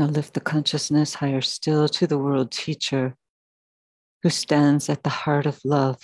Now 0.00 0.06
lift 0.06 0.32
the 0.32 0.40
consciousness 0.40 1.12
higher 1.12 1.42
still 1.42 1.86
to 1.86 2.06
the 2.06 2.16
world 2.16 2.50
teacher 2.50 3.16
who 4.22 4.30
stands 4.30 4.88
at 4.88 5.02
the 5.02 5.10
heart 5.10 5.44
of 5.44 5.60
love, 5.62 6.00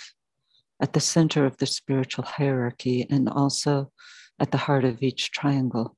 at 0.79 0.93
the 0.93 0.99
center 0.99 1.47
of 1.47 1.57
the 1.57 1.65
spiritual 1.65 2.23
hierarchy, 2.23 3.07
and 3.09 3.27
also 3.27 3.91
at 4.39 4.51
the 4.51 4.59
heart 4.59 4.85
of 4.85 5.01
each 5.01 5.31
triangle. 5.31 5.97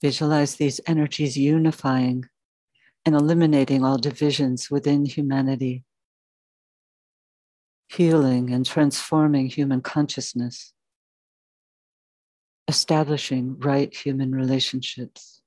Visualize 0.00 0.56
these 0.56 0.80
energies 0.86 1.36
unifying 1.36 2.24
and 3.04 3.14
eliminating 3.14 3.84
all 3.84 3.98
divisions 3.98 4.70
within 4.70 5.04
humanity, 5.04 5.84
healing 7.88 8.52
and 8.52 8.64
transforming 8.64 9.48
human 9.48 9.80
consciousness, 9.80 10.72
establishing 12.68 13.58
right 13.58 13.94
human 13.94 14.32
relationships. 14.34 15.42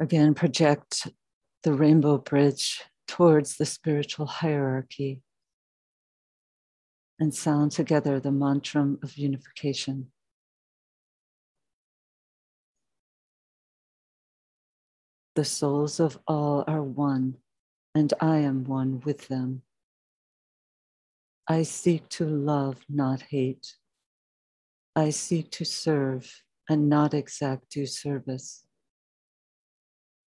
Again, 0.00 0.32
project 0.32 1.08
the 1.62 1.74
rainbow 1.74 2.16
bridge 2.16 2.82
towards 3.06 3.58
the 3.58 3.66
spiritual 3.66 4.24
hierarchy 4.24 5.20
and 7.18 7.34
sound 7.34 7.72
together 7.72 8.18
the 8.18 8.32
mantra 8.32 8.96
of 9.02 9.18
unification. 9.18 10.10
The 15.36 15.44
souls 15.44 16.00
of 16.00 16.18
all 16.26 16.64
are 16.66 16.82
one, 16.82 17.36
and 17.94 18.14
I 18.20 18.38
am 18.38 18.64
one 18.64 19.00
with 19.04 19.28
them. 19.28 19.62
I 21.46 21.62
seek 21.62 22.08
to 22.10 22.24
love, 22.24 22.78
not 22.88 23.20
hate. 23.20 23.74
I 24.96 25.10
seek 25.10 25.50
to 25.52 25.64
serve 25.66 26.42
and 26.70 26.88
not 26.88 27.12
exact 27.12 27.70
due 27.70 27.86
service. 27.86 28.64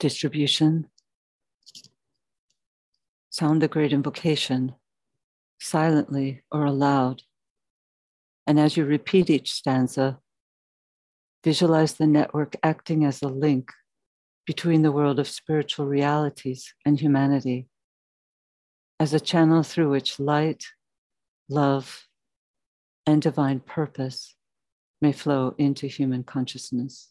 Distribution. 0.00 0.88
Sound 3.30 3.62
the 3.62 3.68
great 3.68 3.92
invocation 3.92 4.74
silently 5.60 6.42
or 6.50 6.64
aloud. 6.64 7.22
And 8.46 8.58
as 8.58 8.76
you 8.76 8.84
repeat 8.84 9.30
each 9.30 9.52
stanza, 9.52 10.18
visualize 11.44 11.94
the 11.94 12.06
network 12.06 12.56
acting 12.62 13.04
as 13.04 13.22
a 13.22 13.28
link 13.28 13.70
between 14.46 14.82
the 14.82 14.90
world 14.90 15.20
of 15.20 15.28
spiritual 15.28 15.86
realities 15.86 16.74
and 16.84 16.98
humanity, 16.98 17.68
as 18.98 19.14
a 19.14 19.20
channel 19.20 19.62
through 19.62 19.90
which 19.90 20.18
light, 20.18 20.64
love, 21.48 22.08
and 23.06 23.22
divine 23.22 23.60
purpose 23.60 24.34
may 25.00 25.12
flow 25.12 25.54
into 25.58 25.86
human 25.86 26.24
consciousness. 26.24 27.10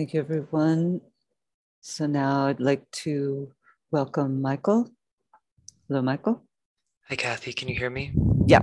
Thank 0.00 0.14
you, 0.14 0.20
everyone. 0.20 1.02
So 1.82 2.06
now 2.06 2.46
I'd 2.46 2.58
like 2.58 2.90
to 3.04 3.52
welcome 3.90 4.40
Michael. 4.40 4.88
Hello, 5.86 6.00
Michael. 6.00 6.42
Hi, 7.10 7.16
Kathy. 7.16 7.52
Can 7.52 7.68
you 7.68 7.74
hear 7.74 7.90
me? 7.90 8.14
Yeah. 8.46 8.62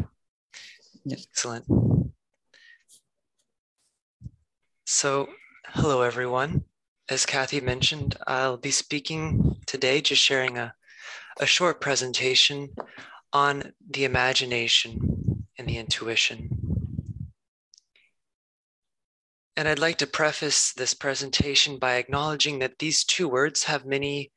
Excellent. 1.07 1.65
So, 4.87 5.29
hello, 5.65 6.01
everyone. 6.01 6.63
As 7.07 7.27
Kathy 7.27 7.61
mentioned, 7.61 8.17
I'll 8.25 8.57
be 8.57 8.71
speaking 8.71 9.57
today, 9.67 10.01
just 10.01 10.23
sharing 10.23 10.57
a, 10.57 10.73
a 11.39 11.45
short 11.45 11.79
presentation 11.79 12.69
on 13.31 13.73
the 13.87 14.05
imagination 14.05 15.45
and 15.59 15.69
the 15.69 15.77
intuition. 15.77 16.66
And 19.57 19.67
I'd 19.67 19.79
like 19.79 19.97
to 19.97 20.07
preface 20.07 20.71
this 20.71 20.93
presentation 20.93 21.79
by 21.79 21.95
acknowledging 21.95 22.59
that 22.59 22.77
these 22.77 23.03
two 23.03 23.27
words 23.27 23.63
have 23.63 23.87
many 23.87 24.31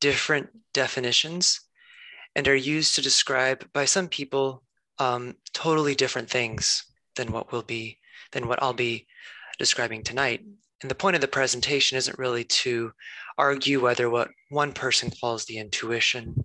different 0.00 0.48
definitions 0.72 1.60
and 2.34 2.48
are 2.48 2.56
used 2.56 2.96
to 2.96 3.00
describe 3.00 3.72
by 3.72 3.84
some 3.84 4.08
people 4.08 4.64
um, 4.98 5.36
totally 5.52 5.94
different 5.94 6.28
things 6.28 6.86
than 7.14 7.30
what 7.30 7.52
will 7.52 7.62
be 7.62 7.98
than 8.32 8.48
what 8.48 8.60
I'll 8.60 8.72
be 8.72 9.06
describing 9.60 10.02
tonight. 10.02 10.44
And 10.82 10.90
the 10.90 10.96
point 10.96 11.14
of 11.14 11.20
the 11.20 11.28
presentation 11.28 11.96
isn't 11.96 12.18
really 12.18 12.42
to 12.42 12.92
argue 13.38 13.80
whether 13.80 14.10
what 14.10 14.30
one 14.50 14.72
person 14.72 15.08
calls 15.08 15.44
the 15.44 15.58
intuition 15.58 16.44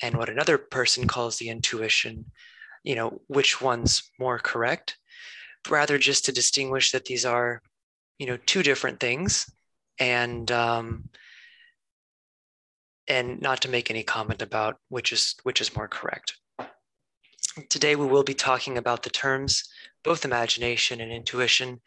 and 0.00 0.16
what 0.16 0.30
another 0.30 0.56
person 0.56 1.06
calls 1.06 1.36
the 1.36 1.50
intuition, 1.50 2.24
you 2.84 2.94
know, 2.94 3.20
which 3.26 3.60
one's 3.60 4.10
more 4.18 4.38
correct 4.38 4.96
rather 5.70 5.98
just 5.98 6.24
to 6.26 6.32
distinguish 6.32 6.92
that 6.92 7.04
these 7.04 7.24
are, 7.24 7.62
you 8.18 8.26
know, 8.26 8.38
two 8.46 8.62
different 8.62 9.00
things, 9.00 9.50
and 9.98 10.50
um, 10.50 11.08
and 13.08 13.40
not 13.40 13.60
to 13.62 13.68
make 13.68 13.90
any 13.90 14.02
comment 14.02 14.42
about 14.42 14.76
which 14.88 15.12
is 15.12 15.34
which 15.42 15.60
is 15.60 15.76
more 15.76 15.88
correct. 15.88 16.38
Today 17.68 17.94
we 17.94 18.06
will 18.06 18.24
be 18.24 18.34
talking 18.34 18.78
about 18.78 19.02
the 19.02 19.10
terms 19.10 19.68
both 20.02 20.24
imagination 20.24 21.00
and 21.00 21.12
intuition 21.12 21.80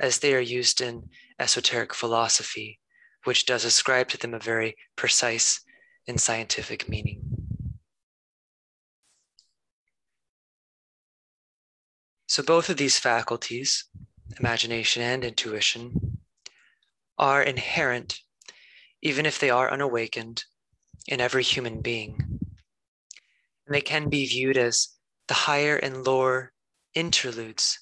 as 0.00 0.18
they 0.18 0.34
are 0.34 0.40
used 0.40 0.80
in 0.80 1.08
esoteric 1.38 1.94
philosophy, 1.94 2.78
which 3.24 3.46
does 3.46 3.64
ascribe 3.64 4.08
to 4.08 4.18
them 4.18 4.34
a 4.34 4.38
very 4.38 4.76
precise 4.96 5.60
and 6.06 6.20
scientific 6.20 6.88
meaning. 6.88 7.37
So, 12.28 12.42
both 12.42 12.68
of 12.68 12.76
these 12.76 12.98
faculties, 12.98 13.86
imagination 14.38 15.02
and 15.02 15.24
intuition, 15.24 16.18
are 17.16 17.42
inherent, 17.42 18.20
even 19.00 19.24
if 19.24 19.40
they 19.40 19.48
are 19.48 19.72
unawakened, 19.72 20.44
in 21.06 21.22
every 21.22 21.42
human 21.42 21.80
being. 21.80 22.18
And 23.66 23.74
they 23.74 23.80
can 23.80 24.10
be 24.10 24.26
viewed 24.26 24.58
as 24.58 24.90
the 25.26 25.48
higher 25.48 25.76
and 25.76 26.04
lower 26.04 26.52
interludes 26.92 27.78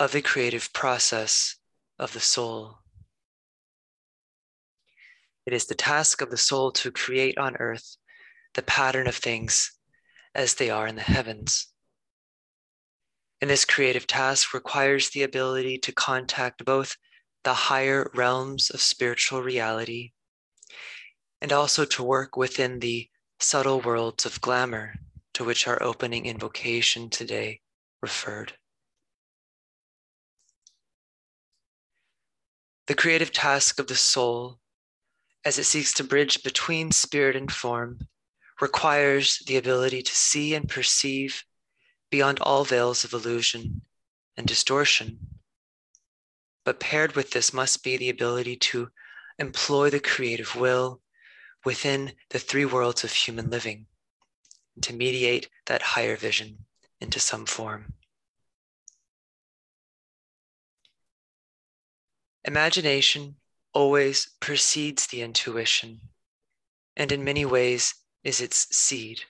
of 0.00 0.10
the 0.10 0.20
creative 0.20 0.72
process 0.72 1.56
of 1.96 2.12
the 2.12 2.20
soul. 2.20 2.78
It 5.46 5.52
is 5.52 5.66
the 5.66 5.76
task 5.76 6.20
of 6.20 6.30
the 6.32 6.36
soul 6.36 6.72
to 6.72 6.90
create 6.90 7.38
on 7.38 7.54
earth 7.60 7.98
the 8.54 8.62
pattern 8.62 9.06
of 9.06 9.14
things 9.14 9.78
as 10.34 10.54
they 10.54 10.70
are 10.70 10.88
in 10.88 10.96
the 10.96 11.02
heavens. 11.02 11.68
And 13.40 13.50
this 13.50 13.64
creative 13.64 14.06
task 14.06 14.54
requires 14.54 15.10
the 15.10 15.22
ability 15.22 15.78
to 15.78 15.92
contact 15.92 16.64
both 16.64 16.96
the 17.44 17.54
higher 17.54 18.10
realms 18.14 18.70
of 18.70 18.80
spiritual 18.80 19.42
reality 19.42 20.12
and 21.40 21.52
also 21.52 21.84
to 21.84 22.02
work 22.02 22.36
within 22.36 22.80
the 22.80 23.08
subtle 23.38 23.80
worlds 23.80 24.24
of 24.24 24.40
glamour 24.40 24.94
to 25.34 25.44
which 25.44 25.68
our 25.68 25.82
opening 25.82 26.24
invocation 26.24 27.10
today 27.10 27.60
referred. 28.00 28.54
The 32.86 32.94
creative 32.94 33.32
task 33.32 33.78
of 33.78 33.88
the 33.88 33.96
soul, 33.96 34.60
as 35.44 35.58
it 35.58 35.64
seeks 35.64 35.92
to 35.94 36.04
bridge 36.04 36.42
between 36.42 36.92
spirit 36.92 37.36
and 37.36 37.52
form, 37.52 38.08
requires 38.60 39.42
the 39.46 39.56
ability 39.56 40.02
to 40.02 40.16
see 40.16 40.54
and 40.54 40.68
perceive 40.68 41.44
beyond 42.10 42.38
all 42.40 42.64
veils 42.64 43.04
of 43.04 43.12
illusion 43.12 43.82
and 44.36 44.46
distortion. 44.46 45.18
But 46.64 46.80
paired 46.80 47.14
with 47.14 47.30
this 47.30 47.52
must 47.52 47.82
be 47.82 47.96
the 47.96 48.10
ability 48.10 48.56
to 48.56 48.90
employ 49.38 49.90
the 49.90 50.00
creative 50.00 50.56
will 50.56 51.00
within 51.64 52.12
the 52.30 52.38
three 52.38 52.64
worlds 52.64 53.04
of 53.04 53.12
human 53.12 53.50
living 53.50 53.86
to 54.82 54.92
mediate 54.92 55.48
that 55.66 55.82
higher 55.82 56.16
vision 56.16 56.66
into 57.00 57.20
some 57.20 57.46
form. 57.46 57.94
Imagination 62.44 63.36
always 63.72 64.30
precedes 64.40 65.08
the 65.08 65.20
intuition, 65.22 66.00
and 66.96 67.10
in 67.10 67.24
many 67.24 67.44
ways 67.44 67.94
is 68.22 68.40
its 68.40 68.74
seed. 68.74 69.24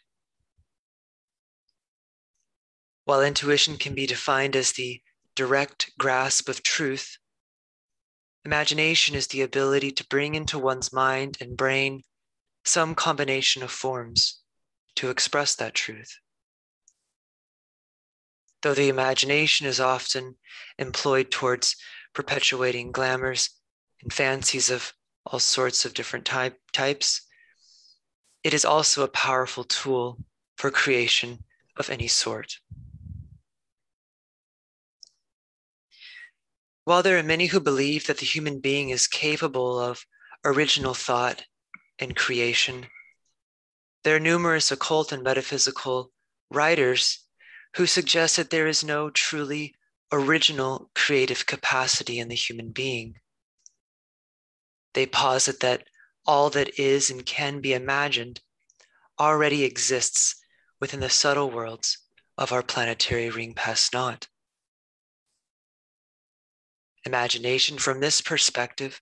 While 3.07 3.23
intuition 3.23 3.79
can 3.79 3.95
be 3.95 4.05
defined 4.05 4.57
as 4.57 4.73
the 4.73 5.01
direct 5.37 5.97
grasp 5.97 6.49
of 6.49 6.65
truth, 6.65 7.19
imagination 8.45 9.15
is 9.15 9.29
the 9.29 9.43
ability 9.43 9.93
to 9.93 10.07
bring 10.09 10.35
into 10.35 10.59
one's 10.59 10.93
mind 10.93 11.39
and 11.41 11.57
brain 11.57 12.03
some 12.65 12.97
combination 12.97 13.63
of 13.63 13.71
forms 13.71 14.41
to 14.97 15.09
express 15.09 15.55
that 15.55 15.73
truth. 15.73 16.19
Though 18.63 18.75
the 18.75 18.89
imagination 18.89 19.69
is 19.69 19.79
often 19.79 20.35
employed 20.77 21.31
towards 21.31 21.77
perpetuating 22.13 22.91
glamours 22.91 23.51
and 24.03 24.13
fancies 24.13 24.69
of 24.69 24.93
all 25.25 25.39
sorts 25.39 25.85
of 25.85 25.95
different 25.95 26.25
type, 26.25 26.59
types, 26.73 27.23
it 28.43 28.53
is 28.53 28.65
also 28.65 29.05
a 29.05 29.09
powerful 29.09 29.63
tool 29.63 30.19
for 30.57 30.73
creation 30.73 31.45
of 31.77 31.89
any 31.89 32.09
sort. 32.09 32.59
While 36.87 37.03
there 37.03 37.19
are 37.19 37.23
many 37.25 37.47
who 37.47 37.59
believe 37.59 38.07
that 38.07 38.19
the 38.19 38.25
human 38.25 38.61
being 38.61 38.91
is 38.91 39.09
capable 39.09 39.81
of 39.81 40.07
original 40.45 40.95
thought 40.95 41.45
and 41.99 42.15
creation, 42.15 42.87
there 44.05 44.15
are 44.15 44.21
numerous 44.21 44.71
occult 44.71 45.11
and 45.11 45.25
metaphysical 45.25 46.13
writers 46.49 47.27
who 47.75 47.87
suggest 47.87 48.37
that 48.37 48.51
there 48.51 48.69
is 48.69 48.85
no 48.85 49.11
truly 49.11 49.75
original 50.13 50.93
creative 50.95 51.45
capacity 51.45 52.21
in 52.21 52.29
the 52.29 52.37
human 52.37 52.71
being. 52.71 53.17
They 54.95 55.07
posit 55.07 55.59
that 55.59 55.89
all 56.25 56.51
that 56.51 56.79
is 56.79 57.11
and 57.11 57.27
can 57.27 57.61
be 57.61 57.75
imagined 57.75 58.43
already 59.19 59.65
exists 59.65 60.37
within 60.79 61.01
the 61.01 61.11
subtle 61.11 61.51
worlds 61.51 61.99
of 62.39 62.53
our 62.53 62.63
planetary 62.63 63.29
ring-pass-not. 63.29 64.29
Imagination 67.07 67.79
from 67.79 68.01
this 68.01 68.21
perspective 68.21 69.01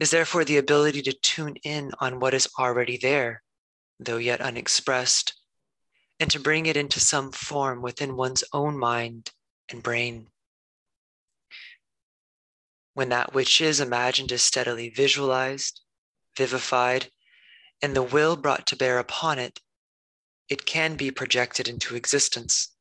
is 0.00 0.10
therefore 0.10 0.44
the 0.44 0.56
ability 0.56 1.00
to 1.02 1.12
tune 1.12 1.54
in 1.62 1.92
on 2.00 2.18
what 2.18 2.34
is 2.34 2.48
already 2.58 2.96
there, 2.96 3.44
though 4.00 4.16
yet 4.16 4.40
unexpressed, 4.40 5.32
and 6.18 6.28
to 6.32 6.40
bring 6.40 6.66
it 6.66 6.76
into 6.76 6.98
some 6.98 7.30
form 7.30 7.82
within 7.82 8.16
one's 8.16 8.42
own 8.52 8.76
mind 8.76 9.30
and 9.70 9.80
brain. 9.80 10.26
When 12.94 13.10
that 13.10 13.32
which 13.32 13.60
is 13.60 13.78
imagined 13.78 14.32
is 14.32 14.42
steadily 14.42 14.88
visualized, 14.88 15.82
vivified, 16.36 17.10
and 17.80 17.94
the 17.94 18.02
will 18.02 18.34
brought 18.34 18.66
to 18.66 18.76
bear 18.76 18.98
upon 18.98 19.38
it, 19.38 19.60
it 20.48 20.66
can 20.66 20.96
be 20.96 21.12
projected 21.12 21.68
into 21.68 21.94
existence. 21.94 22.73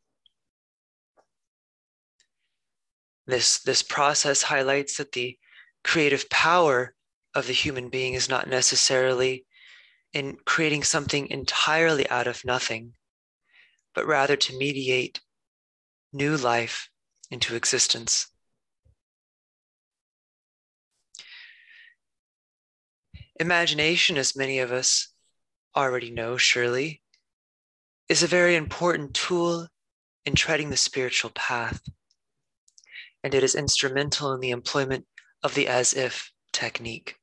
This, 3.26 3.60
this 3.60 3.82
process 3.82 4.44
highlights 4.44 4.98
that 4.98 5.14
the 5.14 5.38
creative 5.84 6.30
power 6.30 6.94
of 7.34 7.48
the 7.48 7.54
human 7.54 7.90
being 7.90 8.14
is 8.14 8.30
not 8.30 8.48
necessarily 8.48 9.46
in 10.14 10.38
creating 10.46 10.84
something 10.84 11.28
entirely 11.30 12.08
out 12.10 12.28
of 12.28 12.46
nothing, 12.46 12.94
but 13.96 14.06
rather 14.06 14.36
to 14.36 14.58
mediate 14.58 15.22
new 16.12 16.38
life 16.38 16.90
into 17.32 17.56
existence. 17.56 18.28
Imagination, 23.40 24.18
as 24.18 24.36
many 24.36 24.60
of 24.60 24.72
us 24.72 25.08
already 25.76 26.12
know, 26.12 26.38
surely, 26.38 27.02
is 28.08 28.22
a 28.22 28.28
very 28.28 28.56
important 28.56 29.16
tool 29.16 29.68
in 30.26 30.36
treading 30.36 30.70
the 30.70 30.78
spiritual 30.78 31.32
path. 31.32 31.82
And 33.24 33.34
it 33.34 33.44
is 33.44 33.56
instrumental 33.56 34.34
in 34.34 34.42
the 34.42 34.52
employment 34.52 35.06
of 35.42 35.56
the 35.56 35.68
as 35.68 35.94
if 35.94 36.32
technique. 36.52 37.16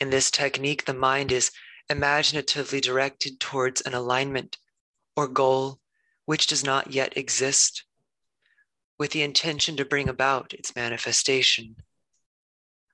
In 0.00 0.10
this 0.10 0.30
technique, 0.30 0.84
the 0.84 0.94
mind 0.94 1.30
is 1.30 1.52
imaginatively 1.88 2.80
directed 2.80 3.38
towards 3.38 3.80
an 3.82 3.94
alignment 3.94 4.58
or 5.16 5.28
goal 5.28 5.78
which 6.24 6.46
does 6.46 6.64
not 6.64 6.92
yet 6.92 7.16
exist, 7.16 7.84
with 8.98 9.10
the 9.10 9.22
intention 9.22 9.76
to 9.76 9.84
bring 9.84 10.08
about 10.08 10.54
its 10.54 10.74
manifestation, 10.76 11.76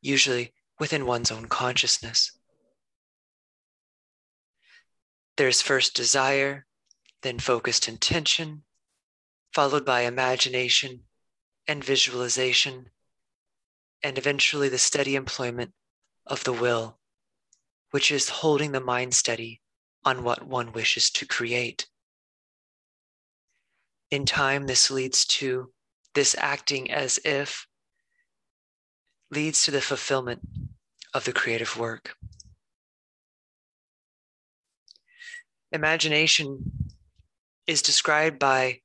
usually 0.01 0.53
within 0.79 1.07
one's 1.07 1.31
own 1.31 1.47
consciousness. 1.47 2.33
There's 5.37 5.63
first 5.63 5.95
desire, 5.95 6.67
then 7.23 7.39
focused 7.39 7.87
intention, 7.89 8.65
followed 9.53 9.85
by 9.85 10.03
imagination 10.03 11.05
and 11.67 11.85
visualization, 11.85 12.91
and 14.03 14.19
eventually 14.19 14.69
the 14.69 14.79
steady 14.79 15.15
employment 15.15 15.73
of 16.27 16.45
the 16.45 16.53
will 16.53 16.99
which 17.91 18.11
is 18.11 18.29
holding 18.29 18.73
the 18.73 18.81
mind 18.81 19.15
steady 19.15 19.61
on 20.05 20.23
what 20.23 20.47
one 20.47 20.73
wishes 20.73 21.11
to 21.11 21.27
create. 21.27 21.87
In 24.11 24.25
time, 24.27 24.67
this 24.67 24.91
leads 24.91 25.25
to 25.27 25.73
this 26.15 26.35
acting 26.39 26.91
as 26.91 27.19
if 27.25 27.67
leads 29.31 29.65
to 29.65 29.71
the 29.71 29.81
fulfillment 29.81 30.41
of 31.15 31.25
the 31.25 31.33
creative 31.33 31.77
work. 31.77 32.17
Imagination 35.71 36.73
is 37.67 37.83
described 37.83 38.39
by 38.39 38.81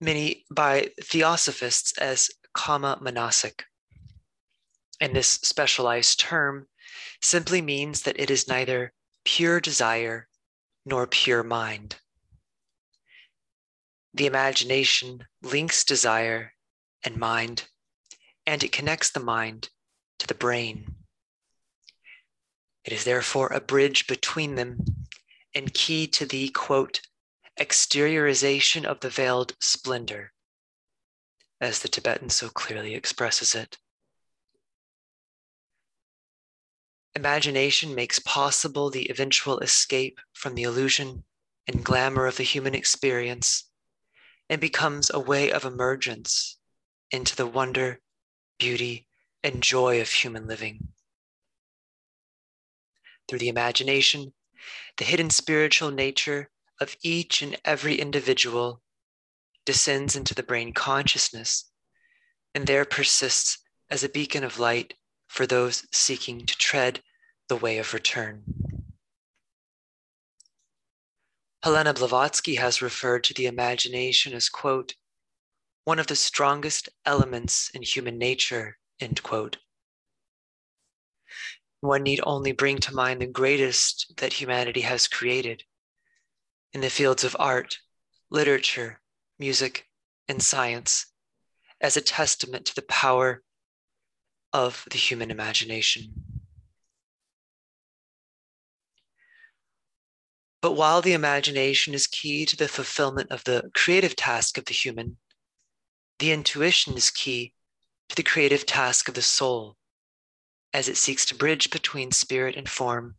many 0.00 0.44
by 0.50 0.90
theosophists 1.02 1.96
as 1.98 2.30
kama-manasic. 2.54 3.64
And 5.00 5.14
this 5.14 5.28
specialized 5.28 6.20
term 6.20 6.66
simply 7.20 7.60
means 7.60 8.02
that 8.02 8.18
it 8.18 8.30
is 8.30 8.48
neither 8.48 8.92
pure 9.24 9.60
desire 9.60 10.28
nor 10.84 11.06
pure 11.06 11.42
mind. 11.42 11.96
The 14.14 14.26
imagination 14.26 15.24
links 15.42 15.84
desire 15.84 16.52
and 17.04 17.16
mind, 17.18 17.64
and 18.46 18.64
it 18.64 18.72
connects 18.72 19.10
the 19.10 19.20
mind 19.20 19.68
to 20.18 20.26
the 20.26 20.34
brain. 20.34 20.94
It 22.84 22.92
is 22.92 23.04
therefore 23.04 23.48
a 23.48 23.60
bridge 23.60 24.06
between 24.06 24.54
them 24.54 24.78
and 25.54 25.74
key 25.74 26.06
to 26.06 26.24
the 26.24 26.48
quote, 26.50 27.00
exteriorization 27.58 28.84
of 28.84 29.00
the 29.00 29.10
veiled 29.10 29.54
splendor, 29.60 30.32
as 31.60 31.80
the 31.80 31.88
Tibetan 31.88 32.30
so 32.30 32.48
clearly 32.48 32.94
expresses 32.94 33.54
it. 33.54 33.78
Imagination 37.14 37.94
makes 37.94 38.18
possible 38.18 38.90
the 38.90 39.08
eventual 39.08 39.58
escape 39.60 40.20
from 40.34 40.54
the 40.54 40.64
illusion 40.64 41.24
and 41.66 41.82
glamour 41.82 42.26
of 42.26 42.36
the 42.36 42.42
human 42.42 42.74
experience 42.74 43.70
and 44.50 44.60
becomes 44.60 45.10
a 45.10 45.18
way 45.18 45.50
of 45.50 45.64
emergence 45.64 46.58
into 47.10 47.34
the 47.34 47.46
wonder, 47.46 48.00
beauty, 48.58 49.06
and 49.42 49.62
joy 49.62 50.00
of 50.00 50.10
human 50.10 50.46
living. 50.46 50.88
Through 53.28 53.38
the 53.38 53.48
imagination, 53.48 54.34
the 54.98 55.04
hidden 55.04 55.30
spiritual 55.30 55.90
nature 55.90 56.50
of 56.80 56.96
each 57.02 57.42
and 57.42 57.56
every 57.64 57.96
individual 57.96 58.82
descends 59.64 60.14
into 60.14 60.34
the 60.34 60.42
brain 60.42 60.72
consciousness 60.72 61.70
and 62.54 62.66
there 62.66 62.84
persists 62.84 63.58
as 63.90 64.02
a 64.02 64.08
beacon 64.08 64.42
of 64.42 64.58
light 64.58 64.94
for 65.26 65.46
those 65.46 65.86
seeking 65.92 66.46
to 66.46 66.56
tread 66.56 67.02
the 67.48 67.56
way 67.56 67.78
of 67.78 67.92
return. 67.92 68.44
Helena 71.62 71.92
Blavatsky 71.92 72.54
has 72.54 72.80
referred 72.80 73.24
to 73.24 73.34
the 73.34 73.46
imagination 73.46 74.32
as, 74.32 74.48
quote, 74.48 74.94
one 75.84 75.98
of 75.98 76.06
the 76.06 76.16
strongest 76.16 76.88
elements 77.04 77.70
in 77.74 77.82
human 77.82 78.18
nature, 78.18 78.78
end 79.00 79.22
quote. 79.22 79.58
One 81.80 82.02
need 82.02 82.20
only 82.22 82.52
bring 82.52 82.78
to 82.78 82.94
mind 82.94 83.20
the 83.20 83.26
greatest 83.26 84.14
that 84.16 84.32
humanity 84.32 84.80
has 84.80 85.08
created 85.08 85.64
in 86.76 86.82
the 86.82 86.90
fields 86.90 87.24
of 87.24 87.34
art, 87.38 87.78
literature, 88.28 89.00
music, 89.38 89.88
and 90.28 90.42
science 90.42 91.06
as 91.80 91.96
a 91.96 92.02
testament 92.02 92.66
to 92.66 92.74
the 92.74 92.82
power 92.82 93.42
of 94.52 94.84
the 94.90 94.98
human 94.98 95.30
imagination. 95.30 96.12
But 100.60 100.72
while 100.72 101.00
the 101.00 101.14
imagination 101.14 101.94
is 101.94 102.06
key 102.06 102.44
to 102.44 102.56
the 102.58 102.68
fulfillment 102.68 103.30
of 103.30 103.42
the 103.44 103.70
creative 103.72 104.14
task 104.14 104.58
of 104.58 104.66
the 104.66 104.74
human, 104.74 105.16
the 106.18 106.30
intuition 106.30 106.94
is 106.94 107.10
key 107.10 107.54
to 108.10 108.16
the 108.16 108.22
creative 108.22 108.66
task 108.66 109.08
of 109.08 109.14
the 109.14 109.22
soul 109.22 109.78
as 110.74 110.90
it 110.90 110.98
seeks 110.98 111.24
to 111.24 111.34
bridge 111.34 111.70
between 111.70 112.12
spirit 112.12 112.54
and 112.54 112.68
form 112.68 113.16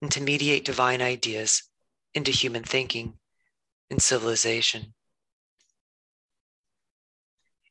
and 0.00 0.10
to 0.10 0.20
mediate 0.20 0.64
divine 0.64 1.00
ideas 1.00 1.62
into 2.14 2.30
human 2.30 2.62
thinking 2.62 3.14
and 3.90 4.00
civilization. 4.00 4.94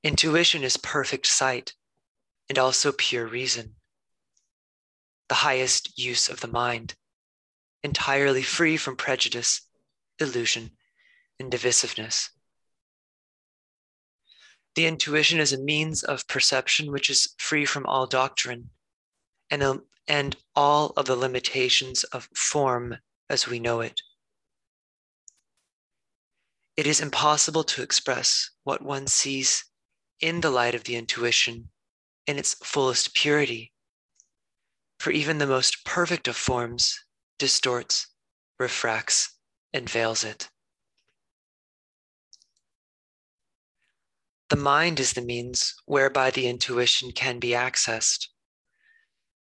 Intuition 0.03 0.63
is 0.63 0.77
perfect 0.77 1.27
sight 1.27 1.73
and 2.49 2.57
also 2.57 2.91
pure 2.91 3.27
reason, 3.27 3.75
the 5.29 5.35
highest 5.35 5.97
use 5.97 6.27
of 6.27 6.41
the 6.41 6.47
mind 6.47 6.95
entirely 7.83 8.43
free 8.43 8.77
from 8.77 8.95
prejudice, 8.95 9.61
illusion, 10.19 10.71
and 11.39 11.51
divisiveness. 11.51 12.29
The 14.75 14.85
intuition 14.85 15.39
is 15.39 15.51
a 15.51 15.59
means 15.59 16.03
of 16.03 16.27
perception 16.27 16.91
which 16.91 17.09
is 17.09 17.33
free 17.37 17.65
from 17.65 17.85
all 17.85 18.05
doctrine 18.05 18.69
and, 19.49 19.81
and 20.07 20.35
all 20.55 20.93
of 20.95 21.05
the 21.05 21.15
limitations 21.15 22.03
of 22.05 22.29
form 22.35 22.97
as 23.29 23.47
we 23.47 23.59
know 23.59 23.81
it. 23.81 24.01
It 26.77 26.87
is 26.87 27.01
impossible 27.01 27.63
to 27.65 27.83
express 27.83 28.49
what 28.63 28.81
one 28.81 29.07
sees 29.07 29.65
in 30.19 30.41
the 30.41 30.49
light 30.49 30.73
of 30.73 30.85
the 30.85 30.95
intuition 30.95 31.69
in 32.25 32.37
its 32.37 32.53
fullest 32.63 33.13
purity. 33.13 33.73
For 34.99 35.11
even 35.11 35.37
the 35.37 35.47
most 35.47 35.83
perfect 35.83 36.27
of 36.27 36.37
forms 36.37 36.97
distorts, 37.37 38.07
refracts, 38.59 39.37
and 39.73 39.89
veils 39.89 40.23
it. 40.23 40.49
The 44.49 44.57
mind 44.57 44.99
is 44.99 45.13
the 45.13 45.21
means 45.21 45.73
whereby 45.85 46.29
the 46.29 46.47
intuition 46.47 47.11
can 47.13 47.39
be 47.39 47.49
accessed. 47.49 48.27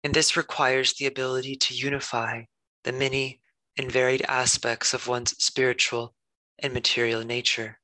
And 0.04 0.14
this 0.14 0.38
requires 0.38 0.94
the 0.94 1.08
ability 1.08 1.58
to 1.58 1.74
unify 1.74 2.44
the 2.84 2.92
many 2.92 3.42
and 3.78 3.92
varied 3.92 4.22
aspects 4.24 4.94
of 4.94 5.08
one's 5.08 5.32
spiritual 5.44 6.16
and 6.62 6.74
material 6.74 7.24
nature. 7.24 7.80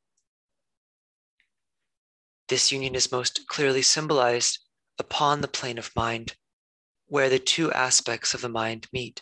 This 2.49 2.71
union 2.71 2.95
is 2.95 3.11
most 3.11 3.47
clearly 3.47 3.81
symbolized 3.81 4.59
upon 4.99 5.41
the 5.41 5.47
plane 5.47 5.77
of 5.77 5.95
mind, 5.95 6.35
where 7.07 7.29
the 7.29 7.39
two 7.39 7.71
aspects 7.73 8.33
of 8.33 8.41
the 8.41 8.49
mind 8.49 8.87
meet 8.93 9.21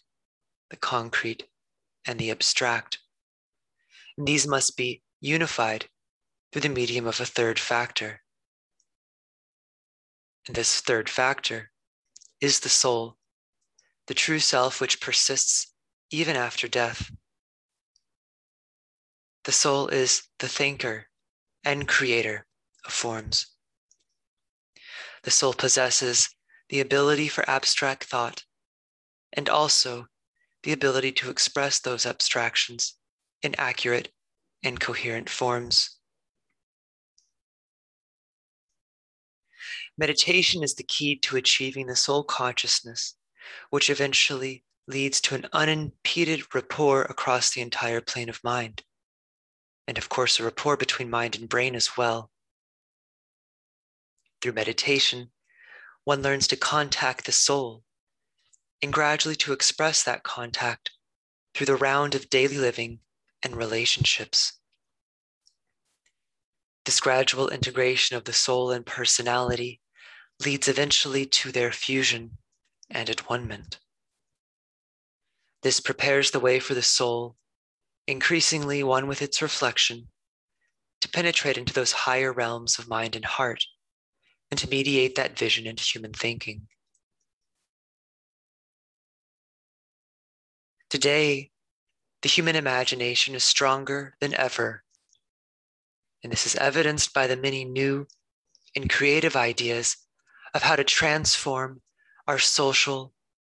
the 0.74 0.78
concrete, 0.78 1.44
and 2.08 2.18
the 2.18 2.32
abstract. 2.32 2.98
And 4.18 4.28
these 4.28 4.48
must 4.48 4.76
be 4.76 5.04
unified 5.22 5.88
through 6.52 6.64
the 6.64 6.70
medium 6.70 7.06
of 7.06 7.20
a 7.20 7.26
third 7.26 7.60
factor. 7.60 8.22
And 10.48 10.56
this 10.56 10.82
third 10.82 11.10
factor 11.10 11.70
is 12.42 12.62
the 12.62 12.70
soul, 12.70 13.18
the 14.08 14.16
true 14.16 14.40
self 14.40 14.82
which 14.82 15.00
persists 15.00 15.72
even 16.10 16.36
after 16.36 16.68
death. 16.68 17.12
The 19.44 19.52
soul 19.52 19.90
is 19.90 20.24
the 20.40 20.48
thinker 20.48 21.10
and 21.64 21.88
creator 21.88 22.46
of 22.86 22.94
forms. 22.94 23.48
The 25.24 25.32
soul 25.32 25.54
possesses 25.54 26.30
the 26.70 26.80
ability 26.80 27.28
for 27.28 27.50
abstract 27.50 28.06
thought 28.06 28.44
and 29.34 29.50
also 29.50 30.08
the 30.64 30.72
ability 30.72 31.12
to 31.14 31.30
express 31.30 31.80
those 31.80 32.06
abstractions 32.06 32.96
in 33.42 33.54
accurate 33.58 34.14
and 34.64 34.80
coherent 34.80 35.30
forms. 35.30 35.98
Meditation 39.98 40.64
is 40.64 40.76
the 40.76 40.84
key 40.84 41.18
to 41.18 41.36
achieving 41.36 41.88
the 41.88 41.96
soul 41.96 42.24
consciousness, 42.24 43.16
which 43.70 43.90
eventually 43.90 44.64
leads 44.88 45.22
to 45.22 45.36
an 45.36 45.48
unimpeded 45.54 46.56
rapport 46.56 47.04
across 47.04 47.52
the 47.52 47.62
entire 47.62 48.02
plane 48.02 48.30
of 48.30 48.44
mind. 48.44 48.84
And 49.88 49.98
of 49.98 50.10
course, 50.10 50.40
a 50.40 50.44
rapport 50.44 50.78
between 50.78 51.10
mind 51.10 51.36
and 51.36 51.50
brain 51.50 51.76
as 51.76 51.98
well. 51.98 52.32
Through 54.42 54.54
meditation, 54.54 55.32
one 56.04 56.22
learns 56.22 56.48
to 56.48 56.56
contact 56.56 57.26
the 57.26 57.32
soul 57.32 57.84
and 58.82 58.92
gradually 58.92 59.36
to 59.38 59.54
express 59.54 60.04
that 60.04 60.24
contact 60.24 60.92
through 61.54 61.68
the 61.68 61.76
round 61.76 62.16
of 62.16 62.30
daily 62.30 62.58
living 62.58 63.00
and 63.42 63.56
relationships. 63.56 64.60
This 66.86 67.00
gradual 67.00 67.50
integration 67.50 68.18
of 68.18 68.26
the 68.26 68.34
soul 68.34 68.72
and 68.72 68.86
personality 68.86 69.80
leads 70.44 70.68
eventually 70.68 71.26
to 71.26 71.52
their 71.52 71.72
fusion 71.72 72.38
and 72.90 73.10
at 73.10 73.30
one-ment. 73.30 73.80
This 75.62 75.80
prepares 75.80 76.32
the 76.32 76.42
way 76.42 76.60
for 76.60 76.74
the 76.74 76.82
soul, 76.82 77.38
increasingly 78.08 78.84
one 78.84 79.08
with 79.08 79.22
its 79.22 79.42
reflection, 79.42 80.08
to 81.02 81.10
penetrate 81.10 81.58
into 81.58 81.74
those 81.74 81.92
higher 81.92 82.32
realms 82.32 82.80
of 82.80 82.88
mind 82.88 83.16
and 83.16 83.26
heart 83.26 83.64
and 84.50 84.60
to 84.60 84.70
mediate 84.70 85.16
that 85.16 85.38
vision 85.38 85.66
into 85.66 85.84
human 85.84 86.14
thinking. 86.14 86.68
Today, 90.90 91.52
the 92.22 92.30
human 92.30 92.56
imagination 92.56 93.36
is 93.36 93.44
stronger 93.44 94.16
than 94.22 94.34
ever. 94.36 94.84
And 96.24 96.32
this 96.32 96.46
is 96.46 96.56
evidenced 96.56 97.14
by 97.14 97.28
the 97.28 97.36
many 97.36 97.66
new 97.66 98.08
and 98.76 98.90
creative 98.90 99.36
ideas 99.36 99.98
of 100.54 100.62
how 100.62 100.76
to 100.76 100.84
transform 100.84 101.82
our 102.28 102.40
social, 102.40 103.14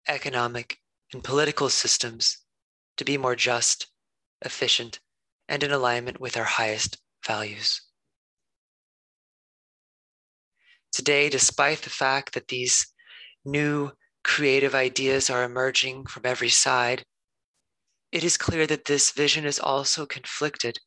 economic, 0.09 0.79
and 1.13 1.23
political 1.23 1.69
systems 1.69 2.39
to 2.97 3.05
be 3.05 3.17
more 3.17 3.37
just, 3.37 3.87
efficient, 4.45 5.01
and 5.49 5.63
in 5.63 5.71
alignment 5.71 6.21
with 6.21 6.37
our 6.37 6.45
highest 6.45 6.99
values. 7.25 7.81
Today, 10.93 11.29
despite 11.29 11.83
the 11.83 11.91
fact 11.91 12.35
that 12.35 12.49
these 12.49 12.87
new 13.45 13.93
creative 14.25 14.75
ideas 14.75 15.31
are 15.31 15.45
emerging 15.45 16.07
from 16.07 16.25
every 16.25 16.49
side, 16.49 17.05
it 18.13 18.25
is 18.25 18.37
clear 18.37 18.67
that 18.67 18.87
this 18.87 19.11
vision 19.11 19.45
is 19.45 19.59
also 19.59 20.07
conflicted 20.07 20.79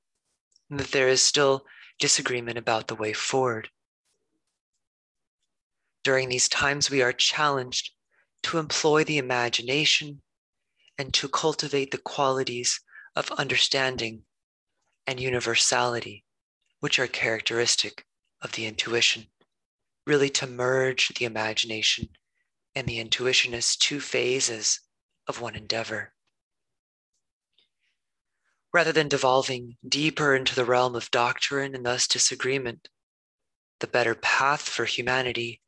and 0.70 0.80
that 0.80 0.92
there 0.92 1.08
is 1.08 1.22
still 1.22 1.66
disagreement 2.00 2.58
about 2.58 2.88
the 2.88 2.96
way 2.96 3.14
forward. 3.14 3.70
During 6.04 6.30
these 6.30 6.50
times, 6.50 6.90
we 6.90 7.02
are 7.02 7.14
challenged 7.14 7.92
to 8.44 8.58
employ 8.58 9.04
the 9.04 9.18
imagination 9.18 10.22
and 10.98 11.14
to 11.14 11.28
cultivate 11.28 11.92
the 11.92 11.98
qualities 11.98 12.82
of 13.16 13.32
understanding 13.32 14.24
and 15.08 15.20
universality, 15.20 16.26
which 16.80 17.00
are 17.00 17.08
characteristic 17.08 18.06
of 18.42 18.54
the 18.54 18.66
intuition, 18.66 19.28
really 20.06 20.30
to 20.30 20.48
merge 20.48 21.10
the 21.10 21.26
imagination 21.26 22.10
and 22.76 22.88
the 22.88 23.00
intuition 23.00 23.54
as 23.54 23.76
two 23.76 24.00
phases 24.00 24.82
of 25.28 25.42
one 25.42 25.56
endeavor 25.56 26.14
rather 28.74 28.92
than 28.92 29.08
devolving 29.08 29.78
deeper 29.88 30.36
into 30.36 30.54
the 30.56 30.66
realm 30.66 30.96
of 30.96 31.12
doctrine 31.12 31.74
and 31.74 31.86
thus 31.86 32.08
disagreement. 32.08 32.90
The 33.80 33.88
better 33.88 34.16
path 34.16 34.62
for 34.62 34.86
humanity 34.86 35.62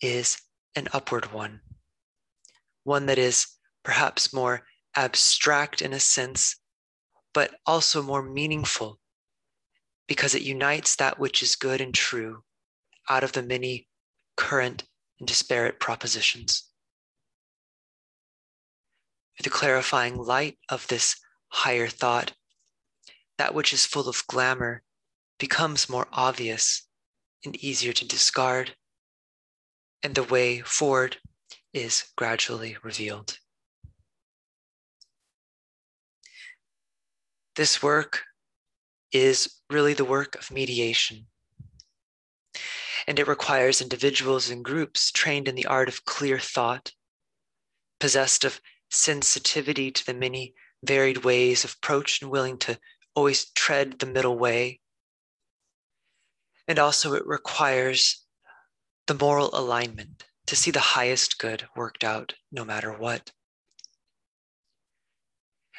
is 0.00 0.38
an 0.74 0.88
upward 0.92 1.32
one, 1.32 1.60
one 2.84 3.06
that 3.06 3.18
is 3.18 3.46
perhaps 3.82 4.32
more 4.32 4.66
abstract 4.94 5.80
in 5.80 5.92
a 5.92 6.00
sense, 6.00 6.56
but 7.36 7.54
also 7.66 8.00
more 8.00 8.22
meaningful 8.22 8.98
because 10.08 10.34
it 10.34 10.40
unites 10.40 10.96
that 10.96 11.18
which 11.18 11.42
is 11.42 11.54
good 11.54 11.82
and 11.82 11.92
true 11.92 12.42
out 13.10 13.22
of 13.22 13.32
the 13.32 13.42
many 13.42 13.86
current 14.38 14.84
and 15.18 15.28
disparate 15.28 15.78
propositions. 15.78 16.70
The 19.44 19.50
clarifying 19.50 20.16
light 20.16 20.56
of 20.70 20.86
this 20.86 21.20
higher 21.48 21.88
thought, 21.88 22.32
that 23.36 23.52
which 23.52 23.74
is 23.74 23.84
full 23.84 24.08
of 24.08 24.26
glamour 24.28 24.82
becomes 25.38 25.90
more 25.90 26.08
obvious 26.14 26.88
and 27.44 27.54
easier 27.56 27.92
to 27.92 28.08
discard, 28.08 28.76
and 30.02 30.14
the 30.14 30.22
way 30.22 30.60
forward 30.62 31.18
is 31.74 32.04
gradually 32.16 32.78
revealed. 32.82 33.38
This 37.56 37.82
work 37.82 38.24
is 39.12 39.60
really 39.70 39.94
the 39.94 40.04
work 40.04 40.34
of 40.34 40.50
mediation. 40.50 41.26
And 43.06 43.18
it 43.18 43.26
requires 43.26 43.80
individuals 43.80 44.50
and 44.50 44.62
groups 44.62 45.10
trained 45.10 45.48
in 45.48 45.54
the 45.54 45.64
art 45.66 45.88
of 45.88 46.04
clear 46.04 46.38
thought, 46.38 46.92
possessed 47.98 48.44
of 48.44 48.60
sensitivity 48.90 49.90
to 49.90 50.04
the 50.04 50.12
many 50.12 50.54
varied 50.82 51.24
ways 51.24 51.64
of 51.64 51.76
approach 51.76 52.20
and 52.20 52.30
willing 52.30 52.58
to 52.58 52.78
always 53.14 53.50
tread 53.52 53.98
the 53.98 54.06
middle 54.06 54.38
way. 54.38 54.80
And 56.68 56.78
also, 56.78 57.14
it 57.14 57.26
requires 57.26 58.22
the 59.06 59.14
moral 59.14 59.50
alignment 59.54 60.24
to 60.46 60.56
see 60.56 60.70
the 60.70 60.80
highest 60.80 61.38
good 61.38 61.68
worked 61.74 62.04
out 62.04 62.34
no 62.52 62.64
matter 62.64 62.92
what. 62.92 63.32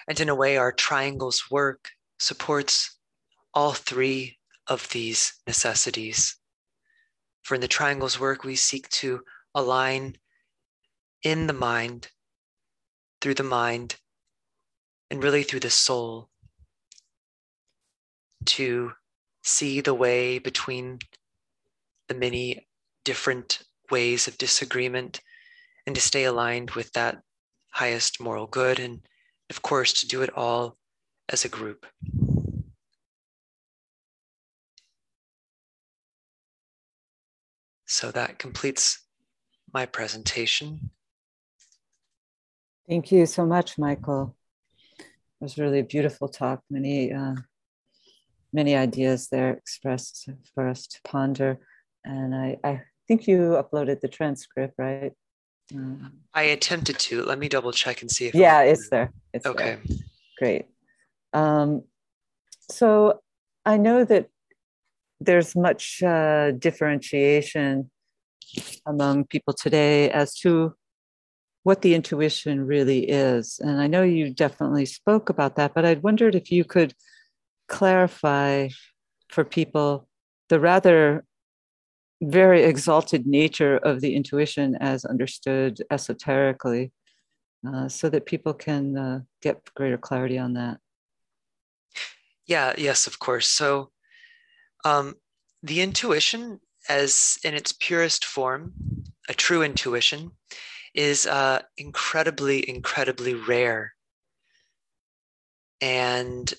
And 0.08 0.20
in 0.20 0.30
a 0.30 0.36
way, 0.36 0.58
our 0.58 0.72
triangle's 0.72 1.52
work 1.52 1.90
supports 2.18 2.98
all 3.54 3.74
three 3.74 4.38
of 4.68 4.90
these 4.90 5.34
necessities. 5.46 6.38
For 7.44 7.56
in 7.56 7.62
the 7.62 7.68
triangle's 7.68 8.20
work, 8.20 8.44
we 8.44 8.56
seek 8.56 8.90
to 8.90 9.22
align 9.54 10.18
in 11.24 11.48
the 11.48 11.54
mind, 11.54 12.10
through 13.22 13.34
the 13.34 13.44
mind, 13.44 13.96
and 15.10 15.24
really 15.24 15.44
through 15.44 15.62
the 15.62 15.70
soul 15.70 16.30
to 18.46 18.94
see 19.44 19.82
the 19.82 19.94
way 19.94 20.40
between 20.40 21.00
the 22.08 22.14
many 22.14 22.68
different 23.04 23.60
ways 23.90 24.28
of 24.28 24.38
disagreement 24.38 25.22
and 25.86 25.96
to 25.96 26.02
stay 26.02 26.24
aligned 26.24 26.72
with 26.72 26.92
that 26.94 27.22
highest 27.72 28.20
moral 28.20 28.48
good 28.48 28.80
and 28.80 29.02
of 29.50 29.62
course 29.62 29.94
to 29.94 30.08
do 30.08 30.22
it 30.22 30.30
all 30.36 30.78
as 31.30 31.46
a 31.46 31.50
group. 31.50 31.86
So 37.86 38.12
that 38.12 38.38
completes 38.38 39.04
my 39.74 39.86
presentation. 39.86 40.92
Thank 42.88 43.12
you 43.12 43.26
so 43.26 43.46
much 43.46 43.78
michael. 43.78 44.36
It 45.00 45.06
was 45.44 45.58
really 45.58 45.80
a 45.80 45.84
beautiful 45.84 46.28
talk. 46.28 46.62
Many 46.70 47.14
uh, 47.14 47.36
many 48.54 48.76
ideas 48.76 49.28
there 49.28 49.52
expressed 49.52 50.30
for 50.54 50.68
us 50.68 50.88
to 50.88 51.00
ponder. 51.04 51.60
And 52.04 52.34
I, 52.34 52.58
I 52.64 52.82
think 53.08 53.28
you 53.28 53.62
uploaded 53.62 54.00
the 54.02 54.08
transcript, 54.08 54.76
right? 54.78 55.14
Um, 55.74 56.14
I 56.34 56.44
attempted 56.44 57.00
to. 57.00 57.24
Let 57.24 57.40
me 57.40 57.50
double 57.50 57.72
check 57.72 58.02
and 58.02 58.10
see 58.10 58.28
if. 58.28 58.36
Yeah, 58.36 58.62
it's 58.62 58.90
there. 58.90 59.12
It's 59.34 59.46
okay. 59.46 59.78
There. 59.84 59.98
Great. 60.38 60.66
Um, 61.34 61.84
so 62.70 63.22
I 63.66 63.78
know 63.78 64.06
that 64.06 64.30
there's 65.20 65.56
much 65.56 66.02
uh, 66.04 66.52
differentiation 66.52 67.90
among 68.86 69.26
people 69.26 69.54
today 69.54 70.10
as 70.12 70.34
to 70.40 70.76
what 71.64 71.82
the 71.82 71.96
intuition 71.96 72.66
really 72.66 73.10
is. 73.10 73.60
And 73.60 73.82
I 73.82 73.88
know 73.88 74.04
you 74.04 74.34
definitely 74.34 74.86
spoke 74.86 75.30
about 75.30 75.58
that, 75.58 75.74
but 75.74 75.86
I'd 75.86 76.04
wondered 76.04 76.34
if 76.34 76.50
you 76.50 76.64
could 76.64 76.94
clarify 77.68 78.70
for 79.30 79.44
people 79.44 80.08
the 80.48 80.62
rather 80.62 81.26
very 82.22 82.64
exalted 82.64 83.28
nature 83.28 83.78
of 83.78 84.02
the 84.02 84.16
intuition 84.16 84.76
as 84.80 85.06
understood 85.06 85.80
esoterically 85.92 86.92
uh, 87.68 87.88
so 87.88 88.10
that 88.10 88.26
people 88.26 88.54
can 88.54 88.98
uh, 88.98 89.20
get 89.42 89.62
greater 89.76 89.98
clarity 89.98 90.38
on 90.38 90.54
that. 90.54 90.78
Yeah 92.46 92.74
yes 92.78 93.08
of 93.08 93.20
course. 93.20 93.48
So 93.48 93.92
um, 94.86 95.16
the 95.64 95.82
intuition 95.82 96.60
as 96.90 97.38
in 97.44 97.54
its 97.54 97.74
purest 97.74 98.26
form 98.26 98.74
a 99.30 99.34
true 99.34 99.62
intuition 99.62 100.32
is 100.94 101.28
uh, 101.28 101.62
incredibly 101.78 102.68
incredibly 102.68 103.34
rare. 103.34 103.94
And 105.82 106.52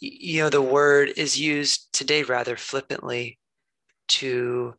you 0.00 0.42
know 0.42 0.50
the 0.50 0.62
word 0.62 1.12
is 1.16 1.40
used 1.40 1.92
today 1.92 2.22
rather 2.22 2.56
flippantly 2.56 3.37
to 4.08 4.74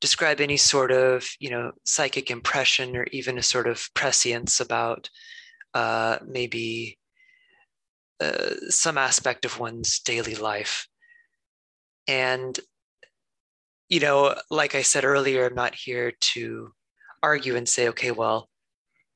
describe 0.00 0.40
any 0.40 0.56
sort 0.56 0.92
of 0.92 1.28
you 1.38 1.50
know 1.50 1.72
psychic 1.84 2.30
impression 2.30 2.96
or 2.96 3.06
even 3.12 3.38
a 3.38 3.42
sort 3.42 3.66
of 3.66 3.88
prescience 3.94 4.60
about 4.60 5.10
uh, 5.74 6.18
maybe 6.26 6.98
uh, 8.20 8.54
some 8.68 8.98
aspect 8.98 9.44
of 9.44 9.60
one's 9.60 10.00
daily 10.00 10.34
life. 10.34 10.86
And 12.08 12.58
you 13.90 14.00
know 14.00 14.34
like 14.50 14.74
i 14.74 14.80
said 14.80 15.04
earlier 15.04 15.44
i'm 15.44 15.54
not 15.54 15.74
here 15.74 16.12
to 16.20 16.72
argue 17.22 17.56
and 17.56 17.68
say 17.68 17.88
okay 17.88 18.12
well 18.12 18.48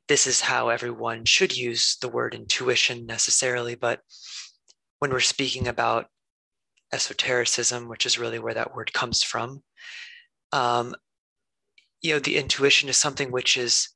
this 0.08 0.26
is 0.26 0.42
how 0.42 0.68
everyone 0.68 1.24
should 1.24 1.56
use 1.56 1.96
the 2.02 2.08
word 2.08 2.34
intuition 2.34 3.06
necessarily 3.06 3.74
but 3.74 4.00
when 4.98 5.10
we're 5.10 5.20
speaking 5.20 5.68
about 5.68 6.06
esotericism, 6.94 7.88
which 7.88 8.06
is 8.06 8.18
really 8.18 8.38
where 8.38 8.54
that 8.54 8.74
word 8.74 8.92
comes 8.92 9.22
from. 9.22 9.62
Um, 10.52 10.94
you 12.00 12.12
know, 12.12 12.20
the 12.20 12.36
intuition 12.36 12.88
is 12.88 12.96
something 12.96 13.32
which 13.32 13.56
is 13.56 13.88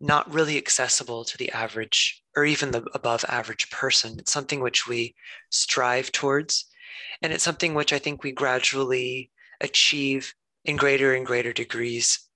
not 0.00 0.32
really 0.32 0.56
accessible 0.56 1.24
to 1.24 1.36
the 1.36 1.50
average 1.52 2.22
or 2.36 2.44
even 2.44 2.70
the 2.70 2.84
above 2.94 3.24
average 3.28 3.70
person. 3.70 4.18
It's 4.18 4.32
something 4.32 4.60
which 4.60 4.86
we 4.86 5.14
strive 5.50 6.12
towards. 6.12 6.66
And 7.22 7.32
it's 7.32 7.44
something 7.44 7.74
which 7.74 7.92
I 7.92 7.98
think 7.98 8.22
we 8.22 8.32
gradually 8.32 9.30
achieve 9.60 10.34
in 10.64 10.76
greater 10.76 11.14
and 11.14 11.26
greater 11.26 11.52
degrees 11.52 12.28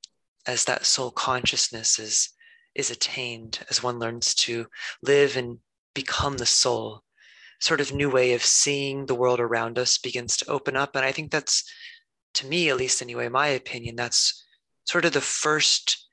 as 0.47 0.65
that 0.65 0.87
soul 0.87 1.11
consciousness 1.11 1.99
is, 1.99 2.31
is 2.75 2.91
attained, 2.91 3.61
as 3.71 3.83
one 3.83 3.99
learns 3.99 4.35
to 4.35 4.67
live 5.03 5.37
and 5.37 5.59
become 5.95 6.39
the 6.39 6.47
soul 6.47 7.03
sort 7.61 7.81
of 7.81 7.93
new 7.93 8.11
way 8.11 8.35
of 8.35 8.45
seeing 8.45 9.07
the 9.07 9.15
world 9.15 9.41
around 9.41 9.79
us 9.79 9.99
begins 9.99 10.37
to 10.37 10.51
open 10.51 10.77
up. 10.77 10.95
And 10.95 11.05
I 11.05 11.13
think 11.13 11.31
that's, 11.31 11.65
to 12.35 12.47
me, 12.47 12.69
at 12.71 12.77
least 12.77 13.03
anyway, 13.03 13.29
my 13.29 13.49
opinion, 13.49 13.97
that's 13.97 14.45
sort 14.85 15.05
of 15.05 15.13
the 15.13 15.21
first 15.21 16.07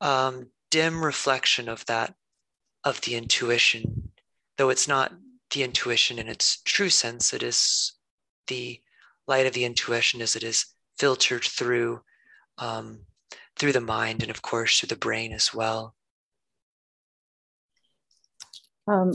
um, 0.00 0.46
dim 0.70 1.04
reflection 1.04 1.68
of 1.68 1.84
that, 1.86 2.14
of 2.84 3.00
the 3.02 3.14
intuition, 3.14 4.10
though 4.56 4.70
it's 4.70 4.88
not 4.88 5.12
the 5.50 5.62
intuition 5.62 6.18
in 6.18 6.28
its 6.28 6.60
true 6.62 6.88
sense, 6.88 7.32
it 7.32 7.42
is 7.42 7.92
the 8.46 8.80
light 9.26 9.46
of 9.46 9.52
the 9.52 9.64
intuition 9.64 10.20
as 10.20 10.36
it 10.36 10.42
is 10.42 10.66
filtered 10.98 11.44
through 11.44 12.00
um, 12.58 13.00
through 13.58 13.72
the 13.72 13.80
mind 13.80 14.22
and 14.22 14.30
of 14.30 14.42
course 14.42 14.78
through 14.78 14.88
the 14.88 14.96
brain 14.96 15.32
as 15.32 15.52
well. 15.52 15.94
Um, 18.86 19.12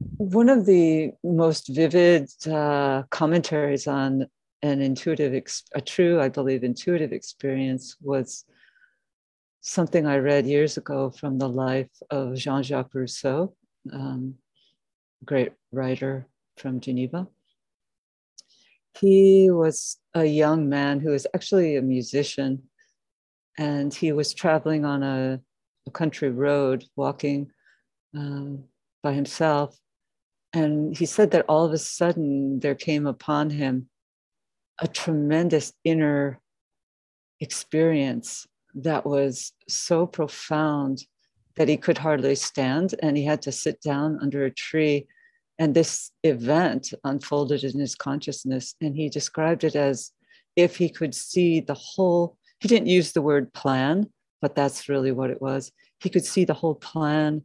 one 0.00 0.48
of 0.48 0.66
the 0.66 1.12
most 1.22 1.68
vivid 1.68 2.30
uh, 2.50 3.02
commentaries 3.10 3.86
on 3.86 4.26
an 4.62 4.80
intuitive, 4.80 5.34
ex- 5.34 5.64
a 5.74 5.80
true, 5.80 6.20
I 6.20 6.28
believe, 6.28 6.64
intuitive 6.64 7.12
experience 7.12 7.96
was 8.00 8.44
something 9.60 10.06
I 10.06 10.18
read 10.18 10.46
years 10.46 10.78
ago 10.78 11.10
from 11.10 11.38
the 11.38 11.48
life 11.48 11.90
of 12.10 12.34
Jean 12.36 12.62
Jacques 12.62 12.94
Rousseau, 12.94 13.54
um, 13.92 14.34
great 15.24 15.52
writer 15.70 16.26
from 16.56 16.80
Geneva. 16.80 17.28
He 18.98 19.50
was 19.50 19.98
a 20.14 20.24
young 20.24 20.68
man 20.68 21.00
who 21.00 21.10
was 21.10 21.26
actually 21.34 21.76
a 21.76 21.82
musician, 21.82 22.62
and 23.58 23.92
he 23.92 24.12
was 24.12 24.32
traveling 24.32 24.84
on 24.86 25.02
a, 25.02 25.40
a 25.86 25.90
country 25.90 26.30
road, 26.30 26.84
walking 26.96 27.50
um, 28.14 28.64
by 29.02 29.12
himself 29.12 29.78
and 30.52 30.96
he 30.96 31.06
said 31.06 31.30
that 31.30 31.44
all 31.48 31.64
of 31.64 31.72
a 31.72 31.78
sudden 31.78 32.60
there 32.60 32.74
came 32.74 33.06
upon 33.06 33.50
him 33.50 33.88
a 34.80 34.88
tremendous 34.88 35.72
inner 35.84 36.40
experience 37.40 38.46
that 38.74 39.04
was 39.04 39.52
so 39.68 40.06
profound 40.06 41.04
that 41.56 41.68
he 41.68 41.76
could 41.76 41.98
hardly 41.98 42.34
stand 42.34 42.94
and 43.02 43.16
he 43.16 43.24
had 43.24 43.42
to 43.42 43.52
sit 43.52 43.80
down 43.80 44.18
under 44.22 44.44
a 44.44 44.50
tree 44.50 45.06
and 45.58 45.74
this 45.74 46.10
event 46.22 46.94
unfolded 47.04 47.64
in 47.64 47.78
his 47.78 47.94
consciousness 47.94 48.74
and 48.80 48.96
he 48.96 49.08
described 49.08 49.64
it 49.64 49.76
as 49.76 50.12
if 50.56 50.76
he 50.76 50.88
could 50.88 51.14
see 51.14 51.60
the 51.60 51.74
whole 51.74 52.36
he 52.60 52.68
didn't 52.68 52.88
use 52.88 53.12
the 53.12 53.22
word 53.22 53.52
plan 53.52 54.06
but 54.40 54.54
that's 54.54 54.88
really 54.88 55.12
what 55.12 55.30
it 55.30 55.40
was. 55.40 55.72
He 56.00 56.08
could 56.08 56.24
see 56.24 56.44
the 56.44 56.54
whole 56.54 56.74
plan 56.74 57.42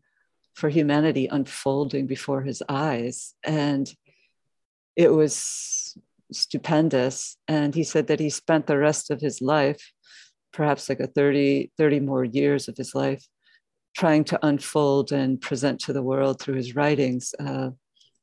for 0.55 0.69
humanity 0.69 1.27
unfolding 1.27 2.07
before 2.07 2.41
his 2.41 2.63
eyes. 2.67 3.35
And 3.43 3.93
it 4.95 5.09
was 5.09 5.97
stupendous. 6.31 7.37
And 7.47 7.75
he 7.75 7.83
said 7.83 8.07
that 8.07 8.19
he 8.19 8.29
spent 8.29 8.65
the 8.65 8.77
rest 8.77 9.11
of 9.11 9.21
his 9.21 9.41
life, 9.41 9.91
perhaps 10.53 10.89
like 10.89 11.01
a 11.01 11.07
30, 11.07 11.71
30 11.77 11.99
more 11.99 12.23
years 12.23 12.67
of 12.67 12.77
his 12.77 12.95
life, 12.95 13.23
trying 13.95 14.23
to 14.25 14.45
unfold 14.45 15.11
and 15.11 15.39
present 15.39 15.79
to 15.81 15.93
the 15.93 16.03
world 16.03 16.41
through 16.41 16.55
his 16.55 16.75
writings 16.75 17.33
uh, 17.39 17.69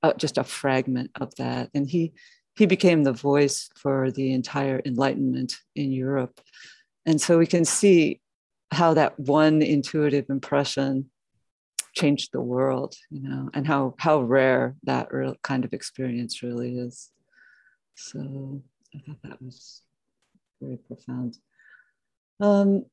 uh, 0.02 0.12
just 0.14 0.38
a 0.38 0.44
fragment 0.44 1.10
of 1.20 1.34
that. 1.36 1.70
And 1.74 1.88
he 1.88 2.12
he 2.54 2.66
became 2.66 3.02
the 3.02 3.14
voice 3.14 3.70
for 3.76 4.10
the 4.10 4.32
entire 4.32 4.82
Enlightenment 4.84 5.54
in 5.74 5.90
Europe. 5.90 6.38
And 7.06 7.18
so 7.18 7.38
we 7.38 7.46
can 7.46 7.64
see 7.64 8.20
how 8.70 8.92
that 8.94 9.18
one 9.18 9.62
intuitive 9.62 10.26
impression 10.28 11.10
changed 11.92 12.30
the 12.32 12.40
world, 12.40 12.94
you 13.10 13.28
know, 13.28 13.50
and 13.54 13.66
how 13.66 13.94
how 13.98 14.20
rare 14.20 14.76
that 14.84 15.12
real 15.12 15.36
kind 15.42 15.64
of 15.64 15.72
experience 15.72 16.42
really 16.42 16.78
is. 16.78 17.10
So 17.94 18.62
I 18.94 18.98
thought 19.06 19.22
that 19.24 19.42
was 19.42 19.82
very 20.60 20.78
profound. 20.78 21.38
Um, 22.40 22.86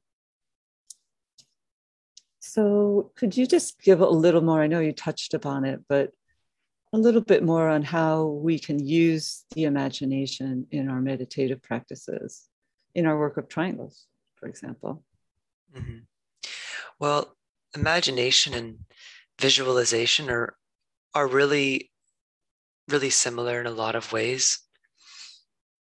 so 2.39 3.11
could 3.15 3.35
you 3.37 3.45
just 3.45 3.81
give 3.81 4.01
a 4.01 4.09
little 4.09 4.41
more? 4.41 4.61
I 4.61 4.67
know 4.67 4.79
you 4.79 4.93
touched 4.93 5.33
upon 5.33 5.65
it, 5.65 5.81
but 5.87 6.11
a 6.91 6.97
little 6.97 7.21
bit 7.21 7.43
more 7.43 7.67
on 7.69 7.83
how 7.83 8.25
we 8.25 8.57
can 8.57 8.79
use 8.85 9.45
the 9.53 9.65
imagination 9.65 10.65
in 10.71 10.89
our 10.89 11.01
meditative 11.01 11.61
practices, 11.61 12.49
in 12.95 13.05
our 13.05 13.17
work 13.17 13.37
of 13.37 13.47
triangles, 13.47 14.07
for 14.35 14.47
example. 14.47 15.03
Mm-hmm. 15.75 15.99
Well, 16.99 17.35
imagination 17.75 18.53
and 18.53 18.79
visualization 19.39 20.29
are 20.29 20.55
are 21.13 21.27
really 21.27 21.91
really 22.87 23.09
similar 23.09 23.59
in 23.59 23.67
a 23.67 23.71
lot 23.71 23.95
of 23.95 24.11
ways. 24.11 24.59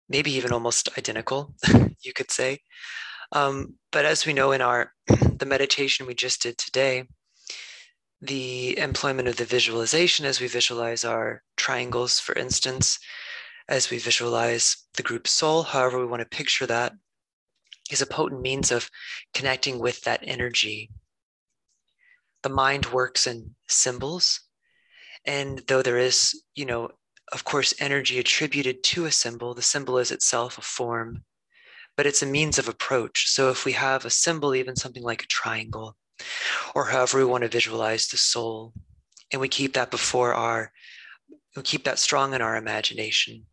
Maybe 0.09 0.33
even 0.33 0.53
almost 0.53 0.91
identical 0.99 1.55
you 2.01 2.13
could 2.13 2.31
say. 2.31 2.59
Um, 3.33 3.77
but 3.91 4.05
as 4.05 4.27
we 4.27 4.35
know 4.35 4.53
in 4.53 4.61
our 4.61 4.93
the 5.07 5.47
meditation 5.47 6.07
we 6.07 6.15
just 6.15 6.43
did 6.43 6.59
today 6.59 7.05
the 8.21 8.79
employment 8.79 9.27
of 9.27 9.37
the 9.37 9.45
visualization 9.45 10.25
as 10.25 10.41
we 10.41 10.47
visualize 10.47 11.05
our 11.05 11.43
triangles 11.57 12.21
for 12.21 12.37
instance 12.37 13.01
as 13.69 13.91
we 13.91 13.99
visualize 13.99 14.77
the 14.95 15.03
group 15.03 15.27
soul 15.27 15.65
however 15.65 15.99
we 15.99 16.07
want 16.07 16.21
to 16.21 16.37
picture 16.37 16.67
that 16.67 16.93
is 17.91 18.01
a 18.01 18.07
potent 18.07 18.41
means 18.41 18.71
of 18.71 18.89
connecting 19.35 19.81
with 19.81 20.03
that 20.03 20.21
energy 20.23 20.89
the 22.43 22.49
mind 22.49 22.87
works 22.87 23.27
in 23.27 23.55
symbols. 23.69 24.41
And 25.25 25.63
though 25.69 25.83
there 25.83 25.99
is, 25.99 26.43
you 26.55 26.67
know, 26.67 26.91
of 27.33 27.45
course, 27.45 27.75
energy 27.79 28.19
attributed 28.19 28.83
to 28.85 29.07
a 29.07 29.13
symbol, 29.13 29.55
the 29.55 29.63
symbol 29.63 29.99
is 29.99 30.11
itself 30.11 30.59
a 30.59 30.63
form, 30.63 31.25
but 31.97 32.07
it's 32.07 32.23
a 32.23 32.27
means 32.27 32.59
of 32.59 32.69
approach. 32.69 33.29
So 33.29 33.51
if 33.51 33.65
we 33.65 33.73
have 33.73 34.05
a 34.05 34.11
symbol, 34.11 34.55
even 34.55 34.77
something 34.77 35.03
like 35.03 35.23
a 35.23 35.29
triangle, 35.29 35.97
or 36.75 36.87
however 36.87 37.19
we 37.19 37.25
want 37.25 37.43
to 37.43 37.49
visualize 37.49 38.09
the 38.09 38.17
soul, 38.17 38.75
and 39.33 39.41
we 39.41 39.49
keep 39.49 39.75
that 39.75 39.91
before 39.91 40.35
our, 40.35 40.73
we 41.57 41.63
keep 41.63 41.85
that 41.85 41.99
strong 41.99 42.35
in 42.35 42.43
our 42.43 42.57
imagination, 42.57 43.47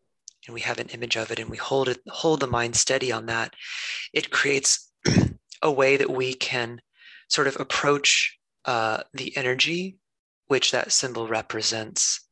and 0.45 0.53
we 0.53 0.61
have 0.61 0.79
an 0.79 0.89
image 0.89 1.15
of 1.15 1.31
it, 1.31 1.39
and 1.39 1.49
we 1.49 1.57
hold 1.57 1.87
it, 1.87 2.01
hold 2.07 2.39
the 2.39 2.47
mind 2.47 2.75
steady 2.75 3.11
on 3.11 3.27
that, 3.27 3.53
it 4.13 4.31
creates 4.31 4.91
a 5.61 5.71
way 5.71 5.95
that 5.95 6.09
we 6.09 6.33
can 6.33 6.81
sort 7.29 7.47
of 7.47 7.59
approach 7.59 8.38
uh, 8.66 9.03
the 9.14 9.36
energy 9.38 9.97
which 10.47 10.72
that 10.72 10.91
symbol 10.91 11.28
represents. 11.28 12.28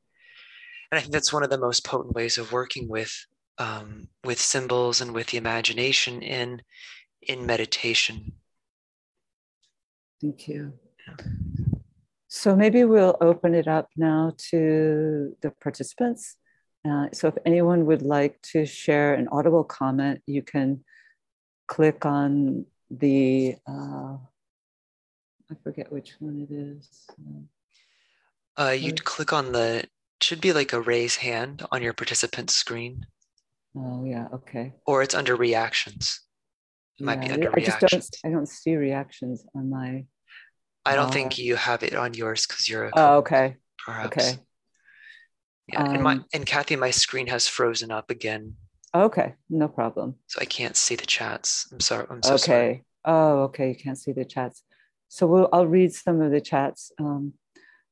And 0.91 0.97
I 0.97 1.01
think 1.01 1.13
that's 1.13 1.31
one 1.31 1.43
of 1.43 1.49
the 1.49 1.59
most 1.59 1.85
potent 1.85 2.15
ways 2.15 2.37
of 2.37 2.51
working 2.51 2.87
with 2.87 3.13
um, 3.59 4.07
with 4.23 4.39
symbols 4.39 5.01
and 5.01 5.13
with 5.13 5.27
the 5.27 5.37
imagination 5.37 6.21
in 6.21 6.61
in 7.21 7.45
meditation. 7.45 8.33
Thank 10.21 10.47
you. 10.47 10.73
So 12.27 12.55
maybe 12.55 12.83
we'll 12.83 13.17
open 13.21 13.55
it 13.55 13.67
up 13.67 13.89
now 13.95 14.33
to 14.49 15.35
the 15.41 15.51
participants. 15.61 16.35
Uh, 16.87 17.07
so 17.13 17.27
if 17.29 17.37
anyone 17.45 17.85
would 17.85 18.01
like 18.01 18.41
to 18.53 18.65
share 18.65 19.13
an 19.13 19.27
audible 19.31 19.63
comment, 19.63 20.21
you 20.25 20.41
can 20.41 20.83
click 21.67 22.05
on 22.05 22.65
the 22.89 23.55
uh, 23.67 24.17
I 25.51 25.55
forget 25.63 25.91
which 25.91 26.15
one 26.19 26.39
it 26.39 26.53
is. 26.53 27.07
Uh, 28.57 28.71
you'd 28.71 29.03
click 29.03 29.31
on 29.31 29.51
the, 29.51 29.85
should 30.21 30.41
be 30.41 30.51
like 30.51 30.73
a 30.73 30.81
raise 30.81 31.17
hand 31.17 31.65
on 31.71 31.81
your 31.81 31.93
participant 31.93 32.49
screen. 32.49 33.05
Oh, 33.75 34.03
yeah, 34.03 34.27
okay. 34.33 34.73
Or 34.85 35.03
it's 35.03 35.15
under 35.15 35.35
reactions. 35.35 36.21
It 36.99 37.05
might 37.05 37.21
yeah, 37.21 37.27
be 37.27 37.33
under 37.33 37.49
I 37.49 37.53
reactions. 37.53 37.91
Just 37.91 38.19
don't, 38.23 38.31
I 38.31 38.35
don't 38.35 38.49
see 38.49 38.75
reactions 38.75 39.45
on 39.55 39.69
my. 39.69 40.05
I 40.85 40.95
don't 40.95 41.09
uh, 41.09 41.11
think 41.11 41.37
you 41.37 41.55
have 41.55 41.83
it 41.83 41.93
on 41.93 42.13
yours 42.13 42.47
because 42.47 42.67
you're 42.67 42.85
a. 42.85 42.91
Oh, 42.95 43.17
okay. 43.17 43.57
Perhaps. 43.85 44.17
Okay. 44.17 44.39
Yeah, 45.71 45.83
um, 45.83 45.93
and 45.93 46.03
my 46.03 46.19
and 46.33 46.45
Kathy, 46.45 46.75
my 46.75 46.91
screen 46.91 47.27
has 47.27 47.47
frozen 47.47 47.91
up 47.91 48.09
again. 48.09 48.55
Okay, 48.95 49.35
no 49.49 49.67
problem. 49.67 50.15
So 50.27 50.39
I 50.41 50.45
can't 50.45 50.75
see 50.75 50.95
the 50.95 51.05
chats. 51.05 51.67
I'm 51.71 51.79
sorry. 51.79 52.07
I'm 52.09 52.23
so 52.23 52.33
okay. 52.35 52.41
sorry. 52.41 52.85
Oh, 53.05 53.43
okay. 53.43 53.69
You 53.69 53.75
can't 53.75 53.97
see 53.97 54.13
the 54.13 54.25
chats. 54.25 54.63
So 55.09 55.27
we'll, 55.27 55.49
I'll 55.53 55.67
read 55.67 55.93
some 55.93 56.21
of 56.21 56.31
the 56.31 56.41
chats. 56.41 56.91
Um, 56.99 57.33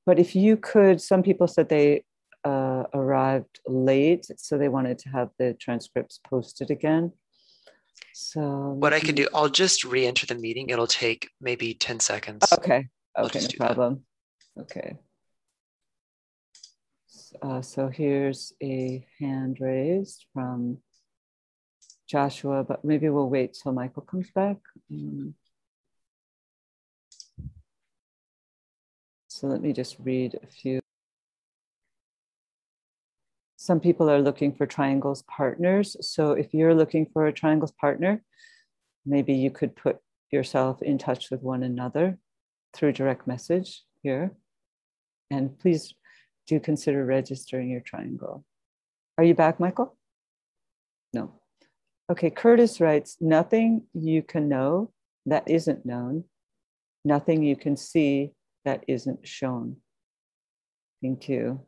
but 0.05 0.19
if 0.19 0.35
you 0.35 0.57
could, 0.57 1.01
some 1.01 1.23
people 1.23 1.47
said 1.47 1.69
they 1.69 2.03
uh, 2.43 2.83
arrived 2.93 3.59
late, 3.65 4.27
so 4.37 4.57
they 4.57 4.69
wanted 4.69 4.99
to 4.99 5.09
have 5.09 5.29
the 5.39 5.55
transcripts 5.59 6.19
posted 6.23 6.69
again. 6.69 7.11
So 8.13 8.41
what 8.79 8.93
I 8.93 8.99
can 8.99 9.15
do, 9.15 9.27
I'll 9.33 9.49
just 9.49 9.83
re-enter 9.83 10.25
the 10.25 10.35
meeting. 10.35 10.69
It'll 10.69 10.87
take 10.87 11.29
maybe 11.41 11.73
10 11.73 11.99
seconds. 11.99 12.45
Okay. 12.53 12.87
Okay, 13.17 13.39
no 13.39 13.65
problem. 13.65 14.03
That. 14.55 14.61
Okay. 14.61 14.97
Uh, 17.41 17.61
so 17.61 17.89
here's 17.89 18.53
a 18.61 19.05
hand 19.19 19.57
raised 19.59 20.25
from 20.33 20.77
Joshua, 22.07 22.63
but 22.63 22.85
maybe 22.85 23.09
we'll 23.09 23.29
wait 23.29 23.57
till 23.61 23.71
Michael 23.71 24.03
comes 24.03 24.29
back. 24.31 24.57
Um, 24.91 25.35
So 29.45 29.49
let 29.49 29.61
me 29.61 29.73
just 29.73 29.97
read 29.99 30.39
a 30.41 30.47
few. 30.47 30.79
Some 33.57 33.79
people 33.79 34.09
are 34.09 34.19
looking 34.19 34.51
for 34.51 34.65
triangles 34.65 35.23
partners. 35.27 35.95
So 36.01 36.31
if 36.31 36.51
you're 36.51 36.73
looking 36.73 37.05
for 37.13 37.27
a 37.27 37.31
triangles 37.31 37.71
partner, 37.73 38.23
maybe 39.05 39.35
you 39.35 39.51
could 39.51 39.75
put 39.75 39.99
yourself 40.31 40.81
in 40.81 40.97
touch 40.97 41.29
with 41.29 41.43
one 41.43 41.61
another 41.61 42.17
through 42.73 42.93
direct 42.93 43.27
message 43.27 43.83
here. 44.01 44.31
And 45.29 45.59
please 45.59 45.93
do 46.47 46.59
consider 46.59 47.05
registering 47.05 47.69
your 47.69 47.81
triangle. 47.81 48.43
Are 49.19 49.23
you 49.23 49.35
back, 49.35 49.59
Michael? 49.59 49.95
No. 51.13 51.33
Okay, 52.09 52.31
Curtis 52.31 52.81
writes, 52.81 53.17
nothing 53.21 53.83
you 53.93 54.23
can 54.23 54.49
know 54.49 54.91
that 55.27 55.47
isn't 55.47 55.85
known, 55.85 56.23
nothing 57.03 57.43
you 57.43 57.55
can 57.55 57.77
see 57.77 58.31
that 58.65 58.83
isn't 58.87 59.27
shown. 59.27 59.77
Thank 61.01 61.29
you. 61.29 61.61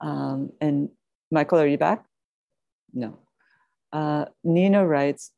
Um, 0.00 0.52
and 0.60 0.90
Michael, 1.30 1.58
are 1.58 1.66
you 1.66 1.78
back? 1.78 2.04
No. 2.92 3.18
Uh, 3.92 4.26
Nina 4.44 4.86
writes 4.86 5.32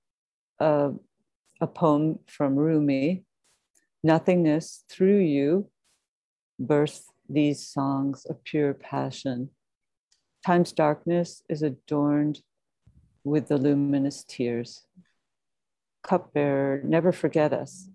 a 0.59 0.93
poem 1.75 2.19
from 2.27 2.57
Rumi 2.57 3.25
Nothingness 4.03 4.85
through 4.89 5.19
you 5.19 5.69
births 6.59 7.05
these 7.29 7.67
songs 7.67 8.25
of 8.27 8.43
pure 8.45 8.73
passion. 8.73 9.51
Time's 10.45 10.73
darkness 10.73 11.43
is 11.49 11.63
adorned 11.63 12.41
with 13.25 13.49
the 13.49 13.59
luminous 13.59 14.25
tears. 14.27 14.87
Cupbearer, 16.03 16.83
never 16.83 17.13
forget 17.13 17.53
us. 17.53 17.90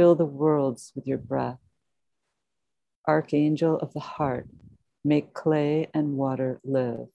Fill 0.00 0.14
the 0.14 0.24
worlds 0.24 0.92
with 0.96 1.06
your 1.06 1.18
breath. 1.18 1.58
Archangel 3.06 3.76
of 3.76 3.92
the 3.92 4.00
heart, 4.00 4.48
make 5.04 5.34
clay 5.34 5.88
and 5.92 6.16
water 6.16 6.58
live. 6.64 7.08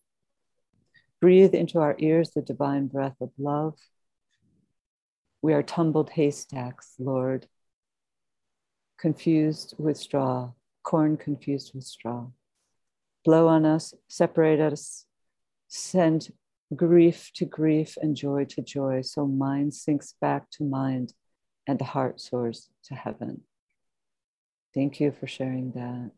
Breathe 1.19 1.55
into 1.55 1.79
our 1.79 1.95
ears 1.97 2.29
the 2.35 2.43
divine 2.43 2.85
breath 2.85 3.15
of 3.21 3.31
love. 3.39 3.73
We 5.41 5.55
are 5.55 5.63
tumbled 5.63 6.11
haystacks, 6.11 6.93
Lord, 6.99 7.47
confused 8.99 9.73
with 9.79 9.97
straw, 9.97 10.51
corn 10.83 11.17
confused 11.17 11.71
with 11.73 11.85
straw. 11.85 12.27
Blow 13.23 13.47
on 13.47 13.65
us, 13.65 13.95
separate 14.09 14.59
us, 14.59 15.07
send 15.69 16.29
grief 16.75 17.31
to 17.37 17.45
grief 17.45 17.97
and 17.99 18.15
joy 18.15 18.45
to 18.49 18.61
joy. 18.61 19.01
So 19.01 19.25
mind 19.25 19.73
sinks 19.73 20.13
back 20.21 20.51
to 20.51 20.63
mind 20.63 21.13
and 21.67 21.79
the 21.79 21.85
heart 21.85 22.21
soars 22.21 22.69
to 22.85 22.95
heaven. 22.95 23.41
Thank 24.73 24.99
you 24.99 25.11
for 25.11 25.27
sharing 25.27 25.71
that. 25.71 26.11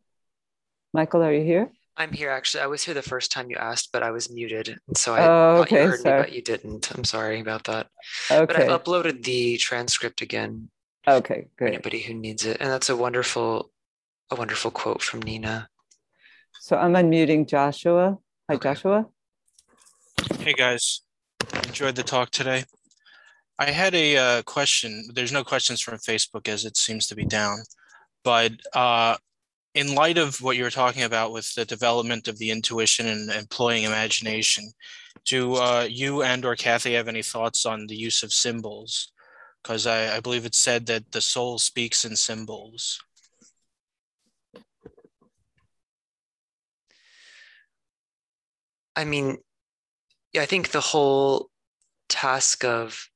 Michael, 0.93 1.23
are 1.23 1.33
you 1.33 1.43
here? 1.43 1.71
I'm 1.95 2.11
here 2.11 2.29
actually. 2.29 2.63
I 2.63 2.67
was 2.67 2.83
here 2.83 2.93
the 2.93 3.01
first 3.01 3.31
time 3.31 3.49
you 3.49 3.57
asked, 3.57 3.89
but 3.91 4.03
I 4.03 4.11
was 4.11 4.31
muted. 4.31 4.79
And 4.87 4.97
so 4.97 5.15
I 5.15 5.25
oh, 5.25 5.61
okay, 5.61 5.83
you 5.83 5.89
heard 5.89 5.99
sorry. 5.99 6.19
me, 6.19 6.25
but 6.25 6.33
you 6.33 6.41
didn't. 6.41 6.95
I'm 6.95 7.03
sorry 7.03 7.39
about 7.39 7.63
that. 7.65 7.87
Okay. 8.29 8.45
But 8.45 8.55
I've 8.55 8.83
uploaded 8.83 9.23
the 9.23 9.57
transcript 9.57 10.21
again. 10.21 10.69
Okay, 11.07 11.47
great. 11.57 11.73
anybody 11.73 12.01
who 12.01 12.13
needs 12.13 12.45
it. 12.45 12.57
And 12.59 12.69
that's 12.69 12.89
a 12.89 12.95
wonderful, 12.95 13.71
a 14.29 14.35
wonderful 14.35 14.71
quote 14.71 15.01
from 15.01 15.21
Nina. 15.21 15.69
So 16.59 16.77
I'm 16.77 16.93
unmuting 16.93 17.47
Joshua. 17.47 18.17
Hi, 18.49 18.55
okay. 18.55 18.69
Joshua. 18.69 19.07
Hey 20.39 20.53
guys, 20.53 21.01
enjoyed 21.63 21.95
the 21.95 22.03
talk 22.03 22.29
today. 22.29 22.65
I 23.59 23.71
had 23.71 23.95
a 23.95 24.17
uh, 24.17 24.41
question. 24.43 25.09
There's 25.13 25.31
no 25.31 25.43
questions 25.43 25.81
from 25.81 25.97
Facebook 25.97 26.47
as 26.47 26.65
it 26.65 26.77
seems 26.77 27.07
to 27.07 27.15
be 27.15 27.25
down, 27.25 27.59
but 28.23 28.51
uh, 28.73 29.17
in 29.73 29.95
light 29.95 30.17
of 30.17 30.41
what 30.41 30.57
you 30.57 30.63
were 30.63 30.69
talking 30.69 31.03
about 31.03 31.31
with 31.31 31.53
the 31.55 31.65
development 31.65 32.27
of 32.27 32.37
the 32.37 32.51
intuition 32.51 33.07
and 33.07 33.29
employing 33.31 33.83
imagination, 33.83 34.71
do 35.25 35.55
uh, 35.55 35.87
you 35.89 36.23
and 36.23 36.45
or 36.45 36.55
Kathy 36.55 36.93
have 36.93 37.07
any 37.07 37.23
thoughts 37.23 37.65
on 37.65 37.87
the 37.87 37.95
use 37.95 38.23
of 38.23 38.31
symbols? 38.31 39.11
Because 39.63 39.87
I, 39.87 40.17
I 40.17 40.19
believe 40.19 40.45
it's 40.45 40.59
said 40.59 40.85
that 40.87 41.11
the 41.11 41.21
soul 41.21 41.57
speaks 41.57 42.05
in 42.05 42.15
symbols. 42.15 42.99
I 48.95 49.03
mean, 49.05 49.37
I 50.35 50.45
think 50.45 50.69
the 50.69 50.81
whole 50.81 51.49
task 52.09 52.63
of 52.63 53.09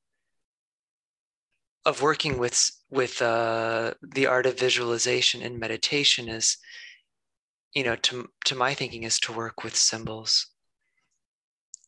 of 1.86 2.02
working 2.02 2.38
with 2.38 2.72
with 2.90 3.22
uh, 3.22 3.94
the 4.02 4.28
art 4.28 4.46
of 4.46 4.60
visualization 4.60 5.42
and 5.42 5.60
meditation 5.60 6.30
is 6.30 6.58
you 7.74 7.84
know 7.84 7.96
to 7.98 8.30
to 8.46 8.56
my 8.56 8.74
thinking 8.74 9.04
is 9.04 9.20
to 9.22 9.34
work 9.34 9.64
with 9.64 9.76
symbols. 9.76 10.48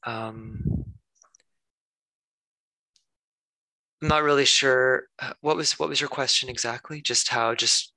Um, 0.05 0.63
i'm 4.01 4.09
not 4.09 4.23
really 4.23 4.45
sure 4.45 5.03
uh, 5.19 5.33
what 5.41 5.55
was 5.55 5.79
what 5.79 5.89
was 5.89 6.01
your 6.01 6.09
question 6.09 6.49
exactly? 6.49 7.01
Just 7.01 7.29
how 7.29 7.55
just 7.55 7.93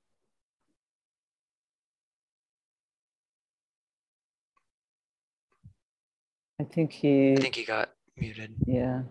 i 6.59 6.63
think 6.63 6.91
he 6.93 7.33
i 7.33 7.35
think 7.37 7.55
he 7.55 7.63
got 7.65 7.89
muted. 8.17 8.55
Yeah 8.65 9.01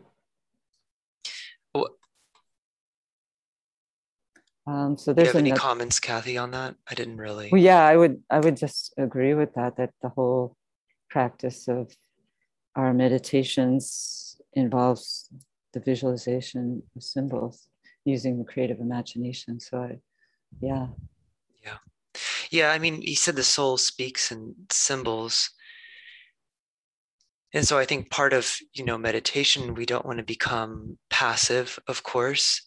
Um, 4.66 4.96
so 4.98 5.12
there's 5.12 5.32
Do 5.32 5.38
you 5.38 5.44
have 5.44 5.52
any 5.52 5.58
comments, 5.58 6.00
Kathy, 6.00 6.36
on 6.36 6.50
that? 6.50 6.74
I 6.90 6.94
didn't 6.94 7.18
really. 7.18 7.50
Well, 7.52 7.60
yeah, 7.60 7.86
I 7.86 7.96
would 7.96 8.22
I 8.28 8.40
would 8.40 8.56
just 8.56 8.92
agree 8.96 9.34
with 9.34 9.54
that. 9.54 9.76
That 9.76 9.90
the 10.02 10.08
whole 10.08 10.56
practice 11.08 11.68
of 11.68 11.94
our 12.74 12.92
meditations 12.92 14.40
involves 14.54 15.28
the 15.72 15.80
visualization 15.80 16.82
of 16.96 17.02
symbols 17.02 17.68
using 18.04 18.38
the 18.38 18.44
creative 18.44 18.80
imagination. 18.80 19.60
So 19.60 19.78
I, 19.78 19.98
yeah. 20.60 20.88
Yeah. 21.64 21.78
Yeah. 22.50 22.70
I 22.72 22.78
mean, 22.78 23.02
he 23.02 23.14
said 23.14 23.36
the 23.36 23.44
soul 23.44 23.76
speaks 23.76 24.32
in 24.32 24.54
symbols. 24.70 25.50
And 27.52 27.66
so 27.66 27.78
I 27.78 27.84
think 27.84 28.10
part 28.10 28.32
of, 28.32 28.56
you 28.74 28.84
know, 28.84 28.98
meditation, 28.98 29.74
we 29.74 29.86
don't 29.86 30.04
want 30.04 30.18
to 30.18 30.24
become 30.24 30.98
passive, 31.08 31.78
of 31.88 32.02
course 32.02 32.65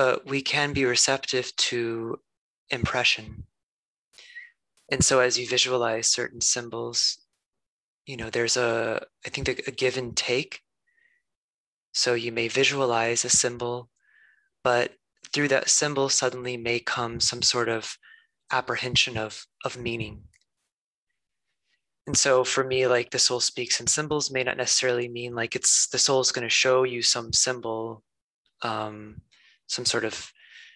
but 0.00 0.24
we 0.24 0.40
can 0.40 0.72
be 0.72 0.86
receptive 0.86 1.54
to 1.56 2.18
impression. 2.70 3.44
And 4.90 5.04
so 5.04 5.20
as 5.20 5.38
you 5.38 5.46
visualize 5.46 6.06
certain 6.06 6.40
symbols, 6.40 7.18
you 8.06 8.16
know, 8.16 8.30
there's 8.30 8.56
a, 8.56 9.04
I 9.26 9.28
think 9.28 9.46
a 9.50 9.70
give 9.70 9.98
and 9.98 10.16
take. 10.16 10.62
So 11.92 12.14
you 12.14 12.32
may 12.32 12.48
visualize 12.48 13.26
a 13.26 13.28
symbol, 13.28 13.90
but 14.64 14.92
through 15.34 15.48
that 15.48 15.68
symbol 15.68 16.08
suddenly 16.08 16.56
may 16.56 16.80
come 16.80 17.20
some 17.20 17.42
sort 17.42 17.68
of 17.68 17.98
apprehension 18.50 19.18
of, 19.18 19.44
of 19.66 19.76
meaning. 19.76 20.22
And 22.06 22.16
so 22.16 22.42
for 22.42 22.64
me, 22.64 22.86
like 22.86 23.10
the 23.10 23.18
soul 23.18 23.40
speaks 23.40 23.80
in 23.80 23.86
symbols 23.86 24.30
may 24.30 24.44
not 24.44 24.56
necessarily 24.56 25.10
mean 25.10 25.34
like 25.34 25.54
it's 25.54 25.88
the 25.88 25.98
soul 25.98 26.22
is 26.22 26.32
going 26.32 26.48
to 26.48 26.48
show 26.64 26.84
you 26.84 27.02
some 27.02 27.34
symbol 27.34 28.02
um, 28.62 29.20
some 29.70 29.84
sort 29.84 30.04
of 30.04 30.32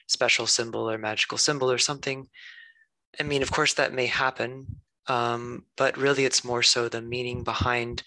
special 0.07 0.47
symbol 0.47 0.89
or 0.89 0.99
magical 0.99 1.39
symbol 1.39 1.71
or 1.71 1.79
something. 1.79 2.29
I 3.19 3.25
mean, 3.25 3.43
of 3.43 3.51
course, 3.51 3.75
that 3.75 3.93
may 3.93 4.07
happen, 4.07 4.67
um, 5.09 5.65
but 5.77 5.97
really 5.97 6.25
it's 6.25 6.45
more 6.45 6.63
so 6.63 6.89
the 6.89 7.03
meaning 7.03 7.43
behind 7.43 8.03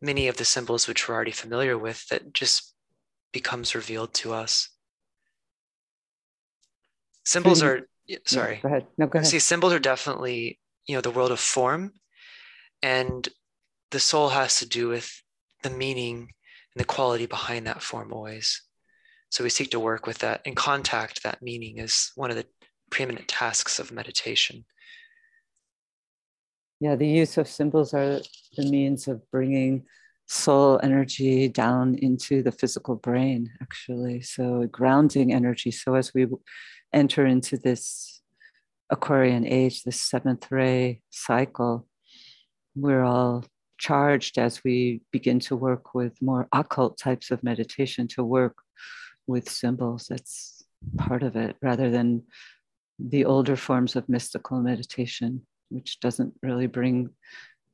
many 0.00 0.28
of 0.28 0.36
the 0.36 0.44
symbols 0.44 0.88
which 0.88 1.08
we're 1.08 1.14
already 1.14 1.32
familiar 1.32 1.76
with 1.78 2.08
that 2.08 2.32
just 2.32 2.74
becomes 3.32 3.74
revealed 3.74 4.14
to 4.14 4.32
us. 4.32 4.68
Symbols 7.24 7.62
are, 7.62 7.86
sorry. 8.24 8.58
go 8.62 8.68
ahead. 8.68 8.86
No, 8.98 9.06
go 9.06 9.18
ahead. 9.18 9.28
See, 9.30 9.38
symbols 9.38 9.72
are 9.72 9.78
definitely, 9.78 10.58
you 10.86 10.94
know, 10.94 11.00
the 11.00 11.10
world 11.10 11.30
of 11.30 11.38
form. 11.40 11.92
And 12.82 13.28
the 13.90 14.00
soul 14.00 14.30
has 14.30 14.58
to 14.58 14.68
do 14.68 14.88
with 14.88 15.22
the 15.62 15.70
meaning 15.70 16.32
and 16.74 16.80
the 16.80 16.84
quality 16.84 17.26
behind 17.26 17.66
that 17.66 17.82
form 17.82 18.12
always. 18.12 18.62
So 19.32 19.42
we 19.42 19.48
seek 19.48 19.70
to 19.70 19.80
work 19.80 20.06
with 20.06 20.18
that 20.18 20.42
and 20.44 20.54
contact 20.54 21.22
that 21.22 21.40
meaning 21.40 21.78
is 21.78 22.12
one 22.16 22.28
of 22.28 22.36
the 22.36 22.44
preeminent 22.90 23.28
tasks 23.28 23.78
of 23.78 23.90
meditation. 23.90 24.66
Yeah, 26.80 26.96
the 26.96 27.08
use 27.08 27.38
of 27.38 27.48
symbols 27.48 27.94
are 27.94 28.20
the 28.58 28.70
means 28.70 29.08
of 29.08 29.22
bringing 29.30 29.86
soul 30.28 30.78
energy 30.82 31.48
down 31.48 31.94
into 31.94 32.42
the 32.42 32.52
physical 32.52 32.96
brain, 32.96 33.48
actually. 33.62 34.20
So, 34.20 34.66
grounding 34.66 35.32
energy. 35.32 35.70
So, 35.70 35.94
as 35.94 36.12
we 36.12 36.26
enter 36.92 37.24
into 37.24 37.56
this 37.56 38.20
Aquarian 38.90 39.46
age, 39.46 39.82
this 39.82 40.02
seventh 40.02 40.52
ray 40.52 41.00
cycle, 41.08 41.86
we're 42.74 43.02
all 43.02 43.46
charged 43.78 44.36
as 44.36 44.62
we 44.62 45.00
begin 45.10 45.40
to 45.40 45.56
work 45.56 45.94
with 45.94 46.20
more 46.20 46.48
occult 46.52 46.98
types 46.98 47.30
of 47.30 47.42
meditation 47.42 48.06
to 48.08 48.22
work 48.22 48.56
with 49.26 49.48
symbols. 49.48 50.06
That's 50.08 50.64
part 50.96 51.22
of 51.22 51.36
it, 51.36 51.56
rather 51.62 51.90
than 51.90 52.24
the 52.98 53.24
older 53.24 53.56
forms 53.56 53.96
of 53.96 54.08
mystical 54.08 54.60
meditation, 54.60 55.46
which 55.70 56.00
doesn't 56.00 56.34
really 56.42 56.66
bring 56.66 57.10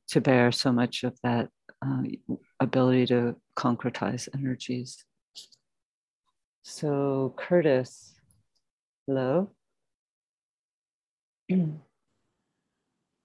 to 0.09 0.21
bear 0.21 0.51
so 0.51 0.71
much 0.71 1.03
of 1.03 1.17
that 1.23 1.49
uh, 1.85 2.03
ability 2.59 3.05
to 3.07 3.35
concretize 3.55 4.27
energies. 4.33 5.03
So, 6.63 7.33
Curtis, 7.37 8.15
hello. 9.07 9.51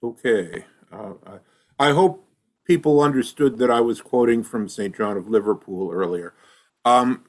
okay. 0.02 0.64
Uh, 0.92 1.12
I, 1.26 1.88
I, 1.88 1.92
hope 1.92 2.26
people 2.64 3.00
understood 3.00 3.58
that 3.58 3.70
I 3.70 3.80
was 3.80 4.00
quoting 4.00 4.42
from 4.42 4.68
St. 4.68 4.96
John 4.96 5.16
of 5.16 5.28
Liverpool 5.28 5.90
earlier. 5.92 6.34
Um, 6.84 7.24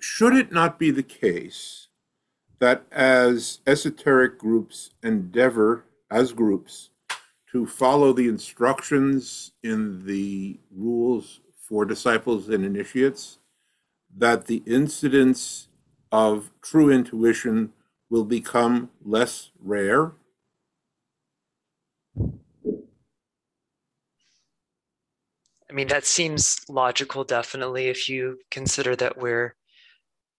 should 0.00 0.34
it 0.34 0.52
not 0.52 0.78
be 0.78 0.90
the 0.90 1.02
case 1.02 1.88
that 2.58 2.84
as 2.92 3.60
esoteric 3.66 4.38
groups 4.38 4.90
endeavor 5.02 5.84
as 6.10 6.32
groups 6.32 6.90
to 7.50 7.66
follow 7.66 8.12
the 8.12 8.28
instructions 8.28 9.52
in 9.62 10.06
the 10.06 10.60
rules 10.70 11.40
for 11.56 11.84
disciples 11.84 12.48
and 12.48 12.64
initiates, 12.64 13.38
that 14.16 14.46
the 14.46 14.62
incidence 14.66 15.68
of 16.12 16.50
true 16.62 16.90
intuition 16.90 17.72
will 18.08 18.24
become 18.24 18.90
less 19.04 19.50
rare? 19.58 20.12
I 25.68 25.72
mean, 25.72 25.86
that 25.88 26.04
seems 26.04 26.60
logical, 26.68 27.22
definitely, 27.22 27.86
if 27.86 28.08
you 28.08 28.40
consider 28.50 28.96
that 28.96 29.16
we're 29.16 29.54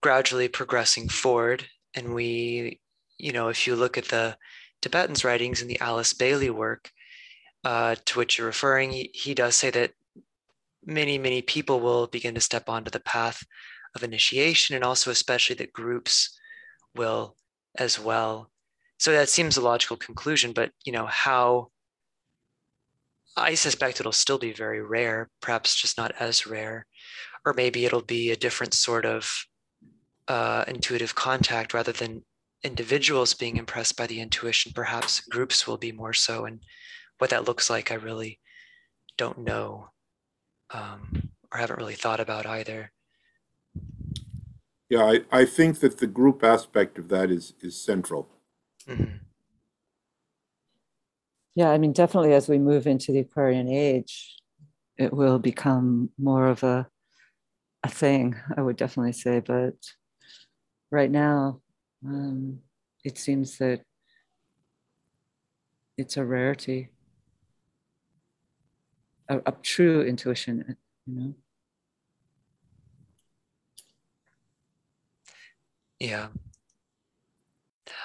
gradually 0.01 0.47
progressing 0.47 1.07
forward. 1.09 1.65
And 1.95 2.13
we, 2.13 2.79
you 3.17 3.31
know, 3.31 3.49
if 3.49 3.67
you 3.67 3.75
look 3.75 3.97
at 3.97 4.05
the 4.05 4.37
Tibetan's 4.81 5.23
writings 5.23 5.61
and 5.61 5.69
the 5.69 5.79
Alice 5.79 6.13
Bailey 6.13 6.49
work 6.49 6.91
uh, 7.63 7.95
to 8.05 8.19
which 8.19 8.37
you're 8.37 8.47
referring, 8.47 8.91
he, 8.91 9.11
he 9.13 9.33
does 9.33 9.55
say 9.55 9.69
that 9.69 9.91
many, 10.83 11.17
many 11.17 11.41
people 11.41 11.79
will 11.79 12.07
begin 12.07 12.33
to 12.35 12.41
step 12.41 12.67
onto 12.67 12.89
the 12.89 12.99
path 12.99 13.43
of 13.95 14.03
initiation, 14.03 14.75
and 14.75 14.83
also, 14.83 15.11
especially, 15.11 15.55
that 15.57 15.73
groups 15.73 16.39
will 16.95 17.35
as 17.77 17.99
well. 17.99 18.49
So 18.97 19.11
that 19.11 19.29
seems 19.29 19.57
a 19.57 19.61
logical 19.61 19.97
conclusion, 19.97 20.53
but 20.53 20.71
you 20.85 20.91
know 20.91 21.05
how 21.07 21.69
I 23.35 23.55
suspect 23.55 23.99
it'll 23.99 24.11
still 24.11 24.37
be 24.37 24.53
very 24.53 24.81
rare, 24.81 25.29
perhaps 25.41 25.75
just 25.75 25.97
not 25.97 26.13
as 26.19 26.47
rare, 26.47 26.85
or 27.45 27.53
maybe 27.53 27.85
it'll 27.85 28.01
be 28.01 28.31
a 28.31 28.35
different 28.35 28.73
sort 28.73 29.05
of 29.05 29.45
uh, 30.31 30.63
intuitive 30.65 31.13
contact 31.13 31.73
rather 31.73 31.91
than 31.91 32.23
individuals 32.63 33.33
being 33.33 33.57
impressed 33.57 33.97
by 33.97 34.07
the 34.07 34.21
intuition. 34.21 34.71
Perhaps 34.73 35.19
groups 35.19 35.67
will 35.67 35.77
be 35.77 35.91
more 35.91 36.13
so, 36.13 36.45
and 36.45 36.61
what 37.17 37.31
that 37.31 37.43
looks 37.43 37.69
like, 37.69 37.91
I 37.91 37.95
really 37.95 38.39
don't 39.17 39.39
know, 39.39 39.89
um, 40.73 41.31
or 41.51 41.59
haven't 41.59 41.79
really 41.79 41.95
thought 41.95 42.21
about 42.21 42.45
either. 42.45 42.93
Yeah, 44.89 45.03
I, 45.03 45.41
I 45.41 45.43
think 45.43 45.81
that 45.81 45.97
the 45.97 46.07
group 46.07 46.45
aspect 46.45 46.97
of 46.97 47.09
that 47.09 47.29
is 47.29 47.53
is 47.59 47.75
central. 47.75 48.29
Mm-hmm. 48.87 49.17
Yeah, 51.55 51.71
I 51.71 51.77
mean, 51.77 51.91
definitely 51.91 52.33
as 52.33 52.47
we 52.47 52.57
move 52.57 52.87
into 52.87 53.11
the 53.11 53.19
Aquarian 53.19 53.67
age, 53.67 54.37
it 54.97 55.11
will 55.11 55.39
become 55.39 56.09
more 56.17 56.47
of 56.47 56.63
a 56.63 56.87
a 57.83 57.89
thing. 57.89 58.35
I 58.55 58.61
would 58.61 58.77
definitely 58.77 59.13
say, 59.13 59.41
but 59.41 59.75
right 60.91 61.09
now, 61.09 61.61
um, 62.05 62.59
it 63.03 63.17
seems 63.17 63.57
that 63.57 63.81
it's 65.97 66.17
a 66.17 66.25
rarity, 66.25 66.89
a, 69.29 69.37
a 69.45 69.51
true 69.63 70.03
intuition, 70.03 70.75
you 71.05 71.15
know. 71.15 71.33
Yeah. 75.99 76.29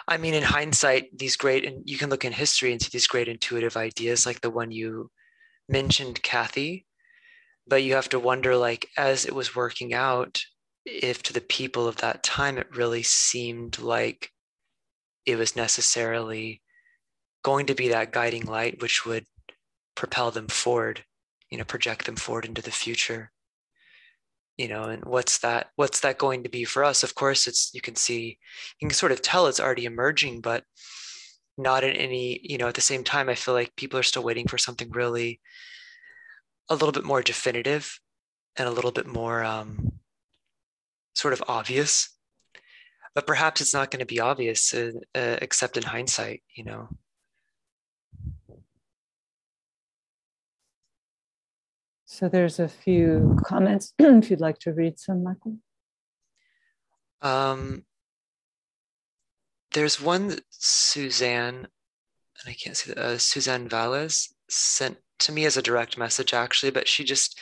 I 0.09 0.19
mean, 0.19 0.35
in 0.35 0.43
hindsight, 0.43 1.17
these 1.19 1.37
great, 1.37 1.65
and 1.65 1.83
you 1.89 1.99
can 1.99 2.11
look 2.11 2.25
in 2.25 2.33
history 2.33 2.73
and 2.73 2.81
see 2.81 2.91
these 2.93 3.07
great 3.07 3.29
intuitive 3.29 3.77
ideas 3.77 4.27
like 4.27 4.41
the 4.41 4.51
one 4.51 4.71
you 4.71 5.11
mentioned, 5.69 6.23
Kathy. 6.23 6.87
But 7.67 7.83
you 7.83 7.95
have 7.95 8.09
to 8.11 8.21
wonder, 8.21 8.57
like, 8.57 8.89
as 8.97 9.25
it 9.25 9.35
was 9.35 9.57
working 9.57 9.93
out, 9.93 10.43
if 10.87 11.23
to 11.25 11.33
the 11.33 11.41
people 11.41 11.89
of 11.89 11.97
that 11.97 12.23
time 12.23 12.59
it 12.59 12.75
really 12.75 13.03
seemed 13.03 13.79
like 13.79 14.31
it 15.27 15.37
was 15.37 15.57
necessarily 15.57 16.63
going 17.43 17.67
to 17.67 17.75
be 17.75 17.89
that 17.89 18.13
guiding 18.13 18.47
light 18.47 18.81
which 18.81 19.05
would 19.05 19.25
propel 19.97 20.31
them 20.31 20.47
forward, 20.47 21.05
you 21.51 21.59
know, 21.59 21.65
project 21.65 22.07
them 22.07 22.17
forward 22.17 22.45
into 22.45 22.63
the 22.63 22.71
future. 22.71 23.33
You 24.57 24.69
know 24.69 24.85
and 24.85 25.05
what's 25.05 25.39
that 25.41 25.69
what's 25.77 26.01
that 26.01 26.17
going 26.17 26.45
to 26.45 26.49
be 26.49 26.65
for 26.65 26.83
us? 26.83 27.03
Of 27.03 27.15
course 27.15 27.47
it's 27.47 27.71
you 27.75 27.83
can 27.83 27.95
see 27.95 28.39
you 28.81 28.89
can 28.89 28.95
sort 28.95 29.13
of 29.13 29.21
tell 29.21 29.49
it's 29.49 29.61
already 29.61 29.85
emerging 29.85 30.41
but 30.41 30.65
not 31.59 31.85
in 31.85 31.91
any 31.93 32.41
you 32.43 32.59
know 32.59 32.69
at 32.69 32.75
the 32.75 32.81
same 32.81 33.03
time 33.05 33.29
i 33.29 33.35
feel 33.35 33.55
like 33.55 33.75
people 33.77 33.99
are 33.99 34.03
still 34.03 34.23
waiting 34.23 34.47
for 34.47 34.59
something 34.59 34.91
really 34.91 35.41
a 36.69 36.75
little 36.75 36.93
bit 36.93 37.05
more 37.05 37.23
definitive 37.23 37.99
and 38.57 38.69
a 38.69 38.73
little 38.73 38.91
bit 38.91 39.07
more 39.07 39.45
um, 39.45 39.93
sort 41.17 41.35
of 41.35 41.43
obvious 41.49 42.11
but 43.15 43.27
perhaps 43.27 43.61
it's 43.61 43.75
not 43.75 43.91
going 43.91 44.01
to 44.01 44.07
be 44.07 44.21
obvious 44.21 44.75
uh, 44.75 44.93
uh, 45.15 45.37
except 45.41 45.77
in 45.77 45.83
hindsight 45.83 46.43
you 46.55 46.65
know 46.65 46.89
So 52.17 52.31
there's 52.31 52.59
a 52.61 52.69
few 52.69 53.39
comments 53.45 53.93
if 53.99 54.31
you'd 54.31 54.41
like 54.41 54.59
to 54.61 54.73
read 54.73 54.99
some, 54.99 55.23
Michael. 55.23 55.59
Um, 57.21 57.85
there's 59.75 60.01
one 60.01 60.29
that 60.29 60.41
Suzanne, 60.49 61.57
and 61.57 62.47
I 62.47 62.55
can't 62.55 62.75
see 62.75 62.95
that, 62.95 62.99
uh, 62.99 63.19
Suzanne 63.19 63.69
Valles 63.69 64.35
sent 64.49 64.97
to 65.19 65.33
me 65.33 65.45
as 65.45 65.59
a 65.59 65.63
direct 65.63 65.99
message 65.99 66.33
actually, 66.33 66.71
but 66.71 66.89
she 66.89 67.05
just 67.05 67.39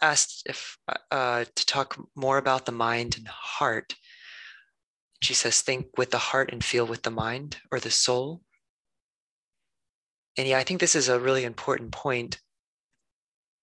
asked 0.00 0.42
if 0.46 0.78
uh, 1.10 1.44
to 1.54 1.66
talk 1.66 1.98
more 2.14 2.38
about 2.38 2.66
the 2.66 2.72
mind 2.72 3.16
and 3.16 3.28
heart. 3.28 3.94
She 5.20 5.34
says, 5.34 5.62
think 5.62 5.86
with 5.96 6.10
the 6.10 6.18
heart 6.18 6.50
and 6.52 6.62
feel 6.62 6.86
with 6.86 7.02
the 7.02 7.10
mind 7.10 7.58
or 7.72 7.80
the 7.80 7.90
soul. 7.90 8.42
And 10.36 10.46
yeah, 10.46 10.58
I 10.58 10.64
think 10.64 10.80
this 10.80 10.94
is 10.94 11.08
a 11.08 11.18
really 11.18 11.44
important 11.44 11.90
point 11.90 12.38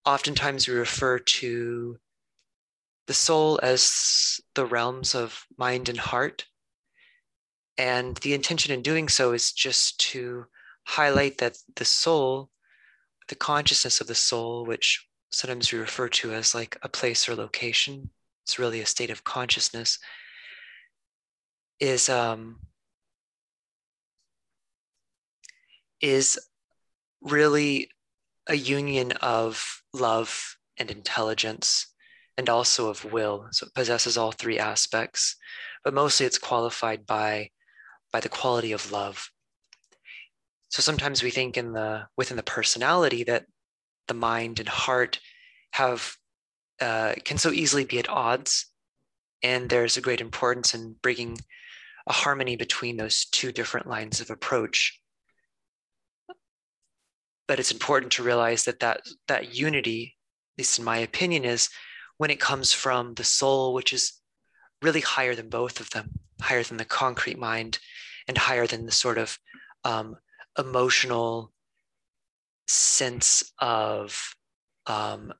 oftentimes 0.05 0.67
we 0.67 0.75
refer 0.75 1.19
to 1.19 1.97
the 3.07 3.13
soul 3.13 3.59
as 3.61 4.39
the 4.53 4.65
realms 4.65 5.15
of 5.15 5.45
mind 5.57 5.89
and 5.89 5.99
heart. 5.99 6.45
And 7.77 8.15
the 8.17 8.33
intention 8.33 8.73
in 8.73 8.81
doing 8.81 9.09
so 9.09 9.33
is 9.33 9.51
just 9.51 9.99
to 10.11 10.45
highlight 10.85 11.39
that 11.39 11.57
the 11.75 11.85
soul, 11.85 12.49
the 13.27 13.35
consciousness 13.35 13.99
of 13.99 14.07
the 14.07 14.15
soul, 14.15 14.65
which 14.65 15.05
sometimes 15.35 15.71
we 15.71 15.79
refer 15.79 16.07
to 16.09 16.33
as 16.33 16.55
like 16.55 16.77
a 16.81 16.89
place 16.89 17.27
or 17.27 17.35
location, 17.35 18.09
it's 18.43 18.59
really 18.59 18.81
a 18.81 18.85
state 18.85 19.09
of 19.09 19.23
consciousness, 19.23 19.99
is 21.79 22.09
um, 22.09 22.59
is 26.01 26.39
really 27.21 27.89
a 28.47 28.55
union 28.55 29.11
of 29.13 29.81
love 29.93 30.57
and 30.77 30.91
intelligence 30.91 31.93
and 32.37 32.49
also 32.49 32.89
of 32.89 33.11
will. 33.11 33.47
So 33.51 33.65
it 33.65 33.73
possesses 33.73 34.17
all 34.17 34.31
three 34.31 34.59
aspects 34.59 35.35
but 35.85 35.93
mostly 35.93 36.25
it's 36.25 36.39
qualified 36.39 37.05
by 37.05 37.51
by 38.11 38.19
the 38.19 38.27
quality 38.27 38.71
of 38.73 38.91
love. 38.91 39.29
So 40.69 40.81
sometimes 40.81 41.23
we 41.23 41.29
think 41.29 41.55
in 41.55 41.71
the 41.71 42.07
within 42.17 42.35
the 42.35 42.43
personality 42.43 43.23
that 43.25 43.45
the 44.07 44.13
mind 44.13 44.59
and 44.59 44.69
heart 44.69 45.19
have 45.71 46.15
uh, 46.81 47.13
can 47.23 47.37
so 47.37 47.51
easily 47.51 47.85
be 47.85 47.99
at 47.99 48.09
odds. 48.09 48.67
And 49.43 49.69
there's 49.69 49.97
a 49.97 50.01
great 50.01 50.21
importance 50.21 50.73
in 50.73 50.95
bringing 51.01 51.37
a 52.07 52.13
harmony 52.13 52.55
between 52.55 52.97
those 52.97 53.25
two 53.25 53.51
different 53.51 53.87
lines 53.87 54.19
of 54.19 54.29
approach. 54.29 54.99
But 57.47 57.59
it's 57.59 57.71
important 57.71 58.11
to 58.13 58.23
realize 58.23 58.63
that 58.65 58.79
that 58.79 59.01
that 59.27 59.55
unity 59.55 60.15
at 60.55 60.59
least 60.59 60.79
in 60.79 60.85
my 60.85 60.97
opinion 60.97 61.43
is 61.43 61.69
when 62.17 62.29
it 62.29 62.39
comes 62.39 62.71
from 62.71 63.13
the 63.15 63.23
soul 63.23 63.73
which 63.73 63.91
is 63.91 64.13
really 64.81 65.01
higher 65.01 65.35
than 65.35 65.49
both 65.49 65.79
of 65.79 65.89
them 65.91 66.11
higher 66.41 66.63
than 66.63 66.77
the 66.77 66.85
concrete 66.85 67.37
mind 67.37 67.79
and 68.27 68.37
higher 68.37 68.67
than 68.67 68.85
the 68.85 68.91
sort 68.91 69.17
of 69.17 69.37
um, 69.83 70.15
emotional 70.57 71.51
sense 72.67 73.51
of 73.59 74.35
um, 74.87 75.33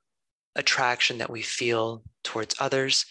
attraction 0.54 1.18
that 1.18 1.30
we 1.30 1.42
feel 1.42 2.02
towards 2.24 2.54
others 2.58 3.06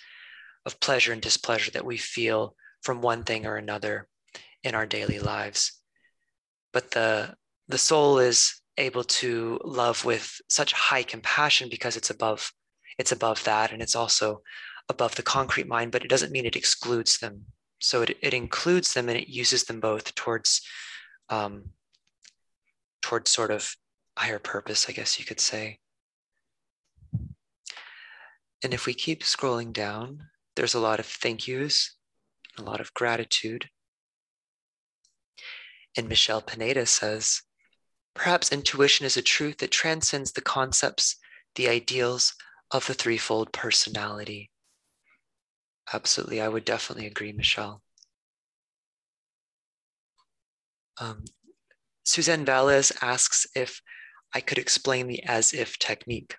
of 0.66 0.80
pleasure 0.80 1.14
and 1.14 1.22
displeasure 1.22 1.72
that 1.72 1.86
we 1.86 1.98
feel 1.98 2.56
from 2.82 3.02
one 3.02 3.24
thing 3.24 3.46
or 3.46 3.56
another 3.56 4.08
in 4.64 4.76
our 4.76 4.86
daily 4.86 5.20
lives. 5.20 5.80
But 6.74 6.92
the 6.92 7.36
the 7.68 7.78
soul 7.78 8.20
is 8.20 8.62
able 8.78 9.04
to 9.04 9.60
love 9.64 10.06
with 10.06 10.40
such 10.50 10.74
high 10.74 11.04
compassion 11.04 11.70
because 11.70 11.96
it's 11.96 12.10
above 12.10 12.52
it's 12.98 13.12
above 13.12 13.44
that 13.46 13.72
and 13.72 13.82
it's 13.82 13.96
also 13.96 14.42
above 14.90 15.16
the 15.16 15.24
concrete 15.24 15.68
mind 15.68 15.92
but 15.92 16.04
it 16.04 16.10
doesn't 16.10 16.32
mean 16.32 16.46
it 16.46 16.56
excludes 16.56 17.20
them. 17.20 17.46
So 17.80 18.02
it, 18.02 18.18
it 18.22 18.34
includes 18.34 18.94
them 18.94 19.10
and 19.10 19.18
it 19.18 19.30
uses 19.30 19.64
them 19.66 19.80
both 19.80 20.16
towards 20.16 20.62
um, 21.30 21.70
towards 23.02 23.32
sort 23.32 23.52
of 23.52 23.76
higher 24.18 24.40
purpose 24.40 24.88
i 24.90 24.94
guess 24.94 25.20
you 25.20 25.26
could 25.26 25.40
say 25.40 25.80
and 28.64 28.74
if 28.74 28.86
we 28.86 28.94
keep 28.94 29.24
scrolling 29.24 29.74
down 29.74 30.20
there's 30.56 30.74
a 30.74 30.80
lot 30.80 31.00
of 31.00 31.06
thank 31.06 31.48
yous 31.48 31.96
a 32.58 32.62
lot 32.62 32.80
of 32.80 32.94
gratitude 32.94 33.70
and 35.98 36.08
michelle 36.08 36.42
pineda 36.42 36.86
says 36.86 37.42
Perhaps 38.16 38.52
intuition 38.52 39.06
is 39.06 39.18
a 39.18 39.22
truth 39.22 39.58
that 39.58 39.72
transcends 39.72 40.32
the 40.32 40.42
concepts, 40.42 41.18
the 41.56 41.68
ideals 41.68 42.34
of 42.72 42.88
the 42.88 42.94
threefold 42.94 43.52
personality. 43.52 44.50
Absolutely, 45.94 46.42
I 46.42 46.48
would 46.48 46.66
definitely 46.66 47.06
agree, 47.06 47.34
Michelle. 47.34 47.84
Um, 50.98 51.26
Suzanne 52.06 52.46
Valles 52.46 52.94
asks 53.02 53.46
if 53.54 53.82
I 54.36 54.42
could 54.42 54.58
explain 54.58 55.08
the 55.08 55.24
as 55.24 55.54
if 55.54 55.80
technique. 55.80 56.36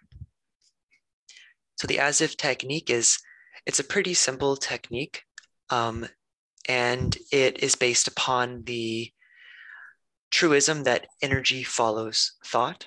So 1.77 1.87
the 1.87 1.99
as 1.99 2.21
if 2.21 2.37
technique 2.37 2.91
is, 2.91 3.19
it's 3.65 3.81
a 3.81 3.85
pretty 3.85 4.13
simple 4.13 4.57
technique 4.57 5.23
um, 5.71 6.07
and 6.69 7.17
it 7.33 7.63
is 7.63 7.75
based 7.75 8.07
upon 8.07 8.65
the 8.65 9.11
truism 10.31 10.85
that 10.85 11.07
energy 11.23 11.63
follows 11.63 12.33
thought. 12.45 12.87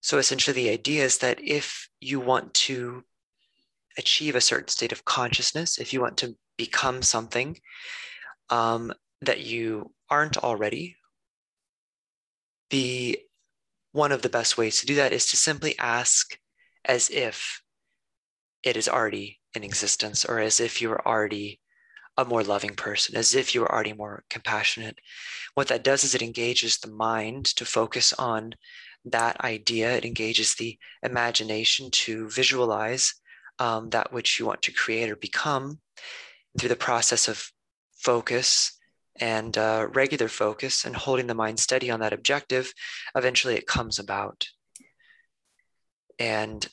So 0.00 0.18
essentially, 0.18 0.54
the 0.54 0.70
idea 0.70 1.04
is 1.04 1.18
that 1.18 1.40
if 1.42 1.88
you 2.00 2.20
want 2.20 2.54
to 2.54 3.04
achieve 3.98 4.34
a 4.34 4.40
certain 4.40 4.68
state 4.68 4.92
of 4.92 5.04
consciousness, 5.04 5.78
if 5.78 5.92
you 5.92 6.00
want 6.00 6.16
to 6.18 6.36
become 6.56 7.02
something 7.02 7.58
um, 8.50 8.92
that 9.20 9.40
you 9.40 9.92
aren't 10.10 10.36
already, 10.38 10.96
the 12.70 13.20
one 13.92 14.12
of 14.12 14.22
the 14.22 14.28
best 14.28 14.58
ways 14.58 14.80
to 14.80 14.86
do 14.86 14.94
that 14.96 15.12
is 15.12 15.26
to 15.30 15.36
simply 15.36 15.78
ask 15.78 16.38
as 16.84 17.10
if 17.10 17.62
it 18.62 18.76
is 18.76 18.88
already 18.88 19.40
in 19.54 19.64
existence 19.64 20.24
or 20.24 20.38
as 20.38 20.60
if 20.60 20.80
you 20.80 20.88
were 20.88 21.06
already 21.06 21.60
a 22.16 22.24
more 22.24 22.42
loving 22.42 22.74
person, 22.74 23.16
as 23.16 23.34
if 23.34 23.54
you 23.54 23.60
were 23.60 23.72
already 23.72 23.92
more 23.92 24.24
compassionate. 24.28 24.98
What 25.54 25.68
that 25.68 25.84
does 25.84 26.04
is 26.04 26.14
it 26.14 26.22
engages 26.22 26.78
the 26.78 26.90
mind 26.90 27.46
to 27.56 27.64
focus 27.64 28.12
on 28.18 28.54
that 29.04 29.40
idea. 29.40 29.96
It 29.96 30.04
engages 30.04 30.54
the 30.54 30.78
imagination 31.02 31.90
to 31.90 32.28
visualize 32.28 33.14
um, 33.58 33.90
that 33.90 34.12
which 34.12 34.38
you 34.38 34.46
want 34.46 34.62
to 34.62 34.72
create 34.72 35.10
or 35.10 35.16
become 35.16 35.80
through 36.58 36.68
the 36.68 36.76
process 36.76 37.28
of 37.28 37.50
focus 37.96 38.78
and 39.16 39.56
uh, 39.58 39.88
regular 39.92 40.28
focus 40.28 40.84
and 40.84 40.96
holding 40.96 41.26
the 41.26 41.34
mind 41.34 41.60
steady 41.60 41.90
on 41.90 42.00
that 42.00 42.12
objective, 42.12 42.72
eventually 43.14 43.54
it 43.54 43.66
comes 43.66 43.98
about. 43.98 44.46
And 46.18 46.66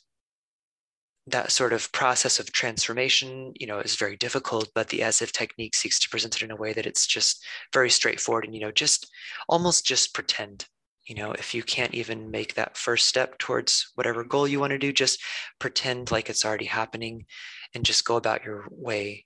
that 1.27 1.51
sort 1.51 1.73
of 1.73 1.91
process 1.91 2.39
of 2.39 2.51
transformation, 2.51 3.53
you 3.59 3.67
know, 3.67 3.79
is 3.79 3.95
very 3.95 4.17
difficult, 4.17 4.69
but 4.73 4.89
the 4.89 5.03
as 5.03 5.21
if 5.21 5.31
technique 5.31 5.75
seeks 5.75 5.99
to 5.99 6.09
present 6.09 6.35
it 6.35 6.43
in 6.43 6.51
a 6.51 6.55
way 6.55 6.73
that 6.73 6.85
it's 6.85 7.05
just 7.05 7.45
very 7.73 7.89
straightforward 7.89 8.45
and, 8.45 8.55
you 8.55 8.61
know, 8.61 8.71
just 8.71 9.07
almost 9.47 9.85
just 9.85 10.13
pretend. 10.13 10.65
You 11.05 11.15
know, 11.15 11.31
if 11.31 11.55
you 11.55 11.63
can't 11.63 11.93
even 11.93 12.29
make 12.29 12.53
that 12.55 12.77
first 12.77 13.07
step 13.07 13.37
towards 13.39 13.91
whatever 13.95 14.23
goal 14.23 14.47
you 14.47 14.59
want 14.59 14.71
to 14.71 14.77
do, 14.77 14.93
just 14.93 15.19
pretend 15.59 16.11
like 16.11 16.29
it's 16.29 16.45
already 16.45 16.65
happening 16.65 17.25
and 17.73 17.83
just 17.83 18.05
go 18.05 18.15
about 18.15 18.43
your 18.43 18.65
way, 18.69 19.25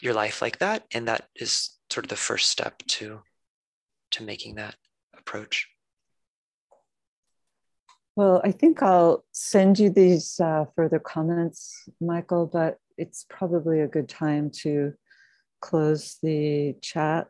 your 0.00 0.14
life 0.14 0.40
like 0.40 0.58
that. 0.58 0.84
And 0.92 1.08
that 1.08 1.26
is 1.34 1.70
sort 1.90 2.04
of 2.04 2.10
the 2.10 2.16
first 2.16 2.50
step 2.50 2.82
to 2.86 3.20
to 4.12 4.22
making 4.22 4.56
that 4.56 4.74
approach. 5.16 5.68
Well, 8.16 8.40
I 8.44 8.50
think 8.50 8.82
I'll 8.82 9.24
send 9.32 9.78
you 9.78 9.88
these 9.88 10.40
uh, 10.40 10.64
further 10.74 10.98
comments, 10.98 11.88
Michael, 12.00 12.46
but 12.46 12.78
it's 12.98 13.24
probably 13.28 13.80
a 13.80 13.88
good 13.88 14.08
time 14.08 14.50
to 14.62 14.92
close 15.60 16.18
the 16.22 16.74
chat 16.82 17.28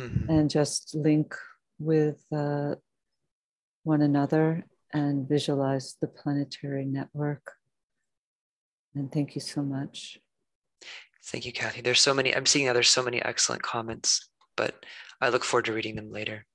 mm-hmm. 0.00 0.28
and 0.28 0.50
just 0.50 0.94
link 0.94 1.34
with 1.78 2.24
uh, 2.34 2.74
one 3.84 4.02
another 4.02 4.64
and 4.92 5.28
visualize 5.28 5.96
the 6.00 6.08
planetary 6.08 6.84
network. 6.84 7.52
And 8.94 9.10
thank 9.12 9.34
you 9.36 9.40
so 9.40 9.62
much. 9.62 10.18
Thank 11.24 11.46
you, 11.46 11.52
Kathy. 11.52 11.80
There's 11.80 12.00
so 12.00 12.14
many, 12.14 12.34
I'm 12.34 12.46
seeing 12.46 12.66
there's 12.72 12.88
so 12.88 13.02
many 13.02 13.22
excellent 13.22 13.62
comments, 13.62 14.28
but 14.56 14.84
I 15.20 15.28
look 15.28 15.44
forward 15.44 15.66
to 15.66 15.72
reading 15.72 15.96
them 15.96 16.10
later. 16.10 16.46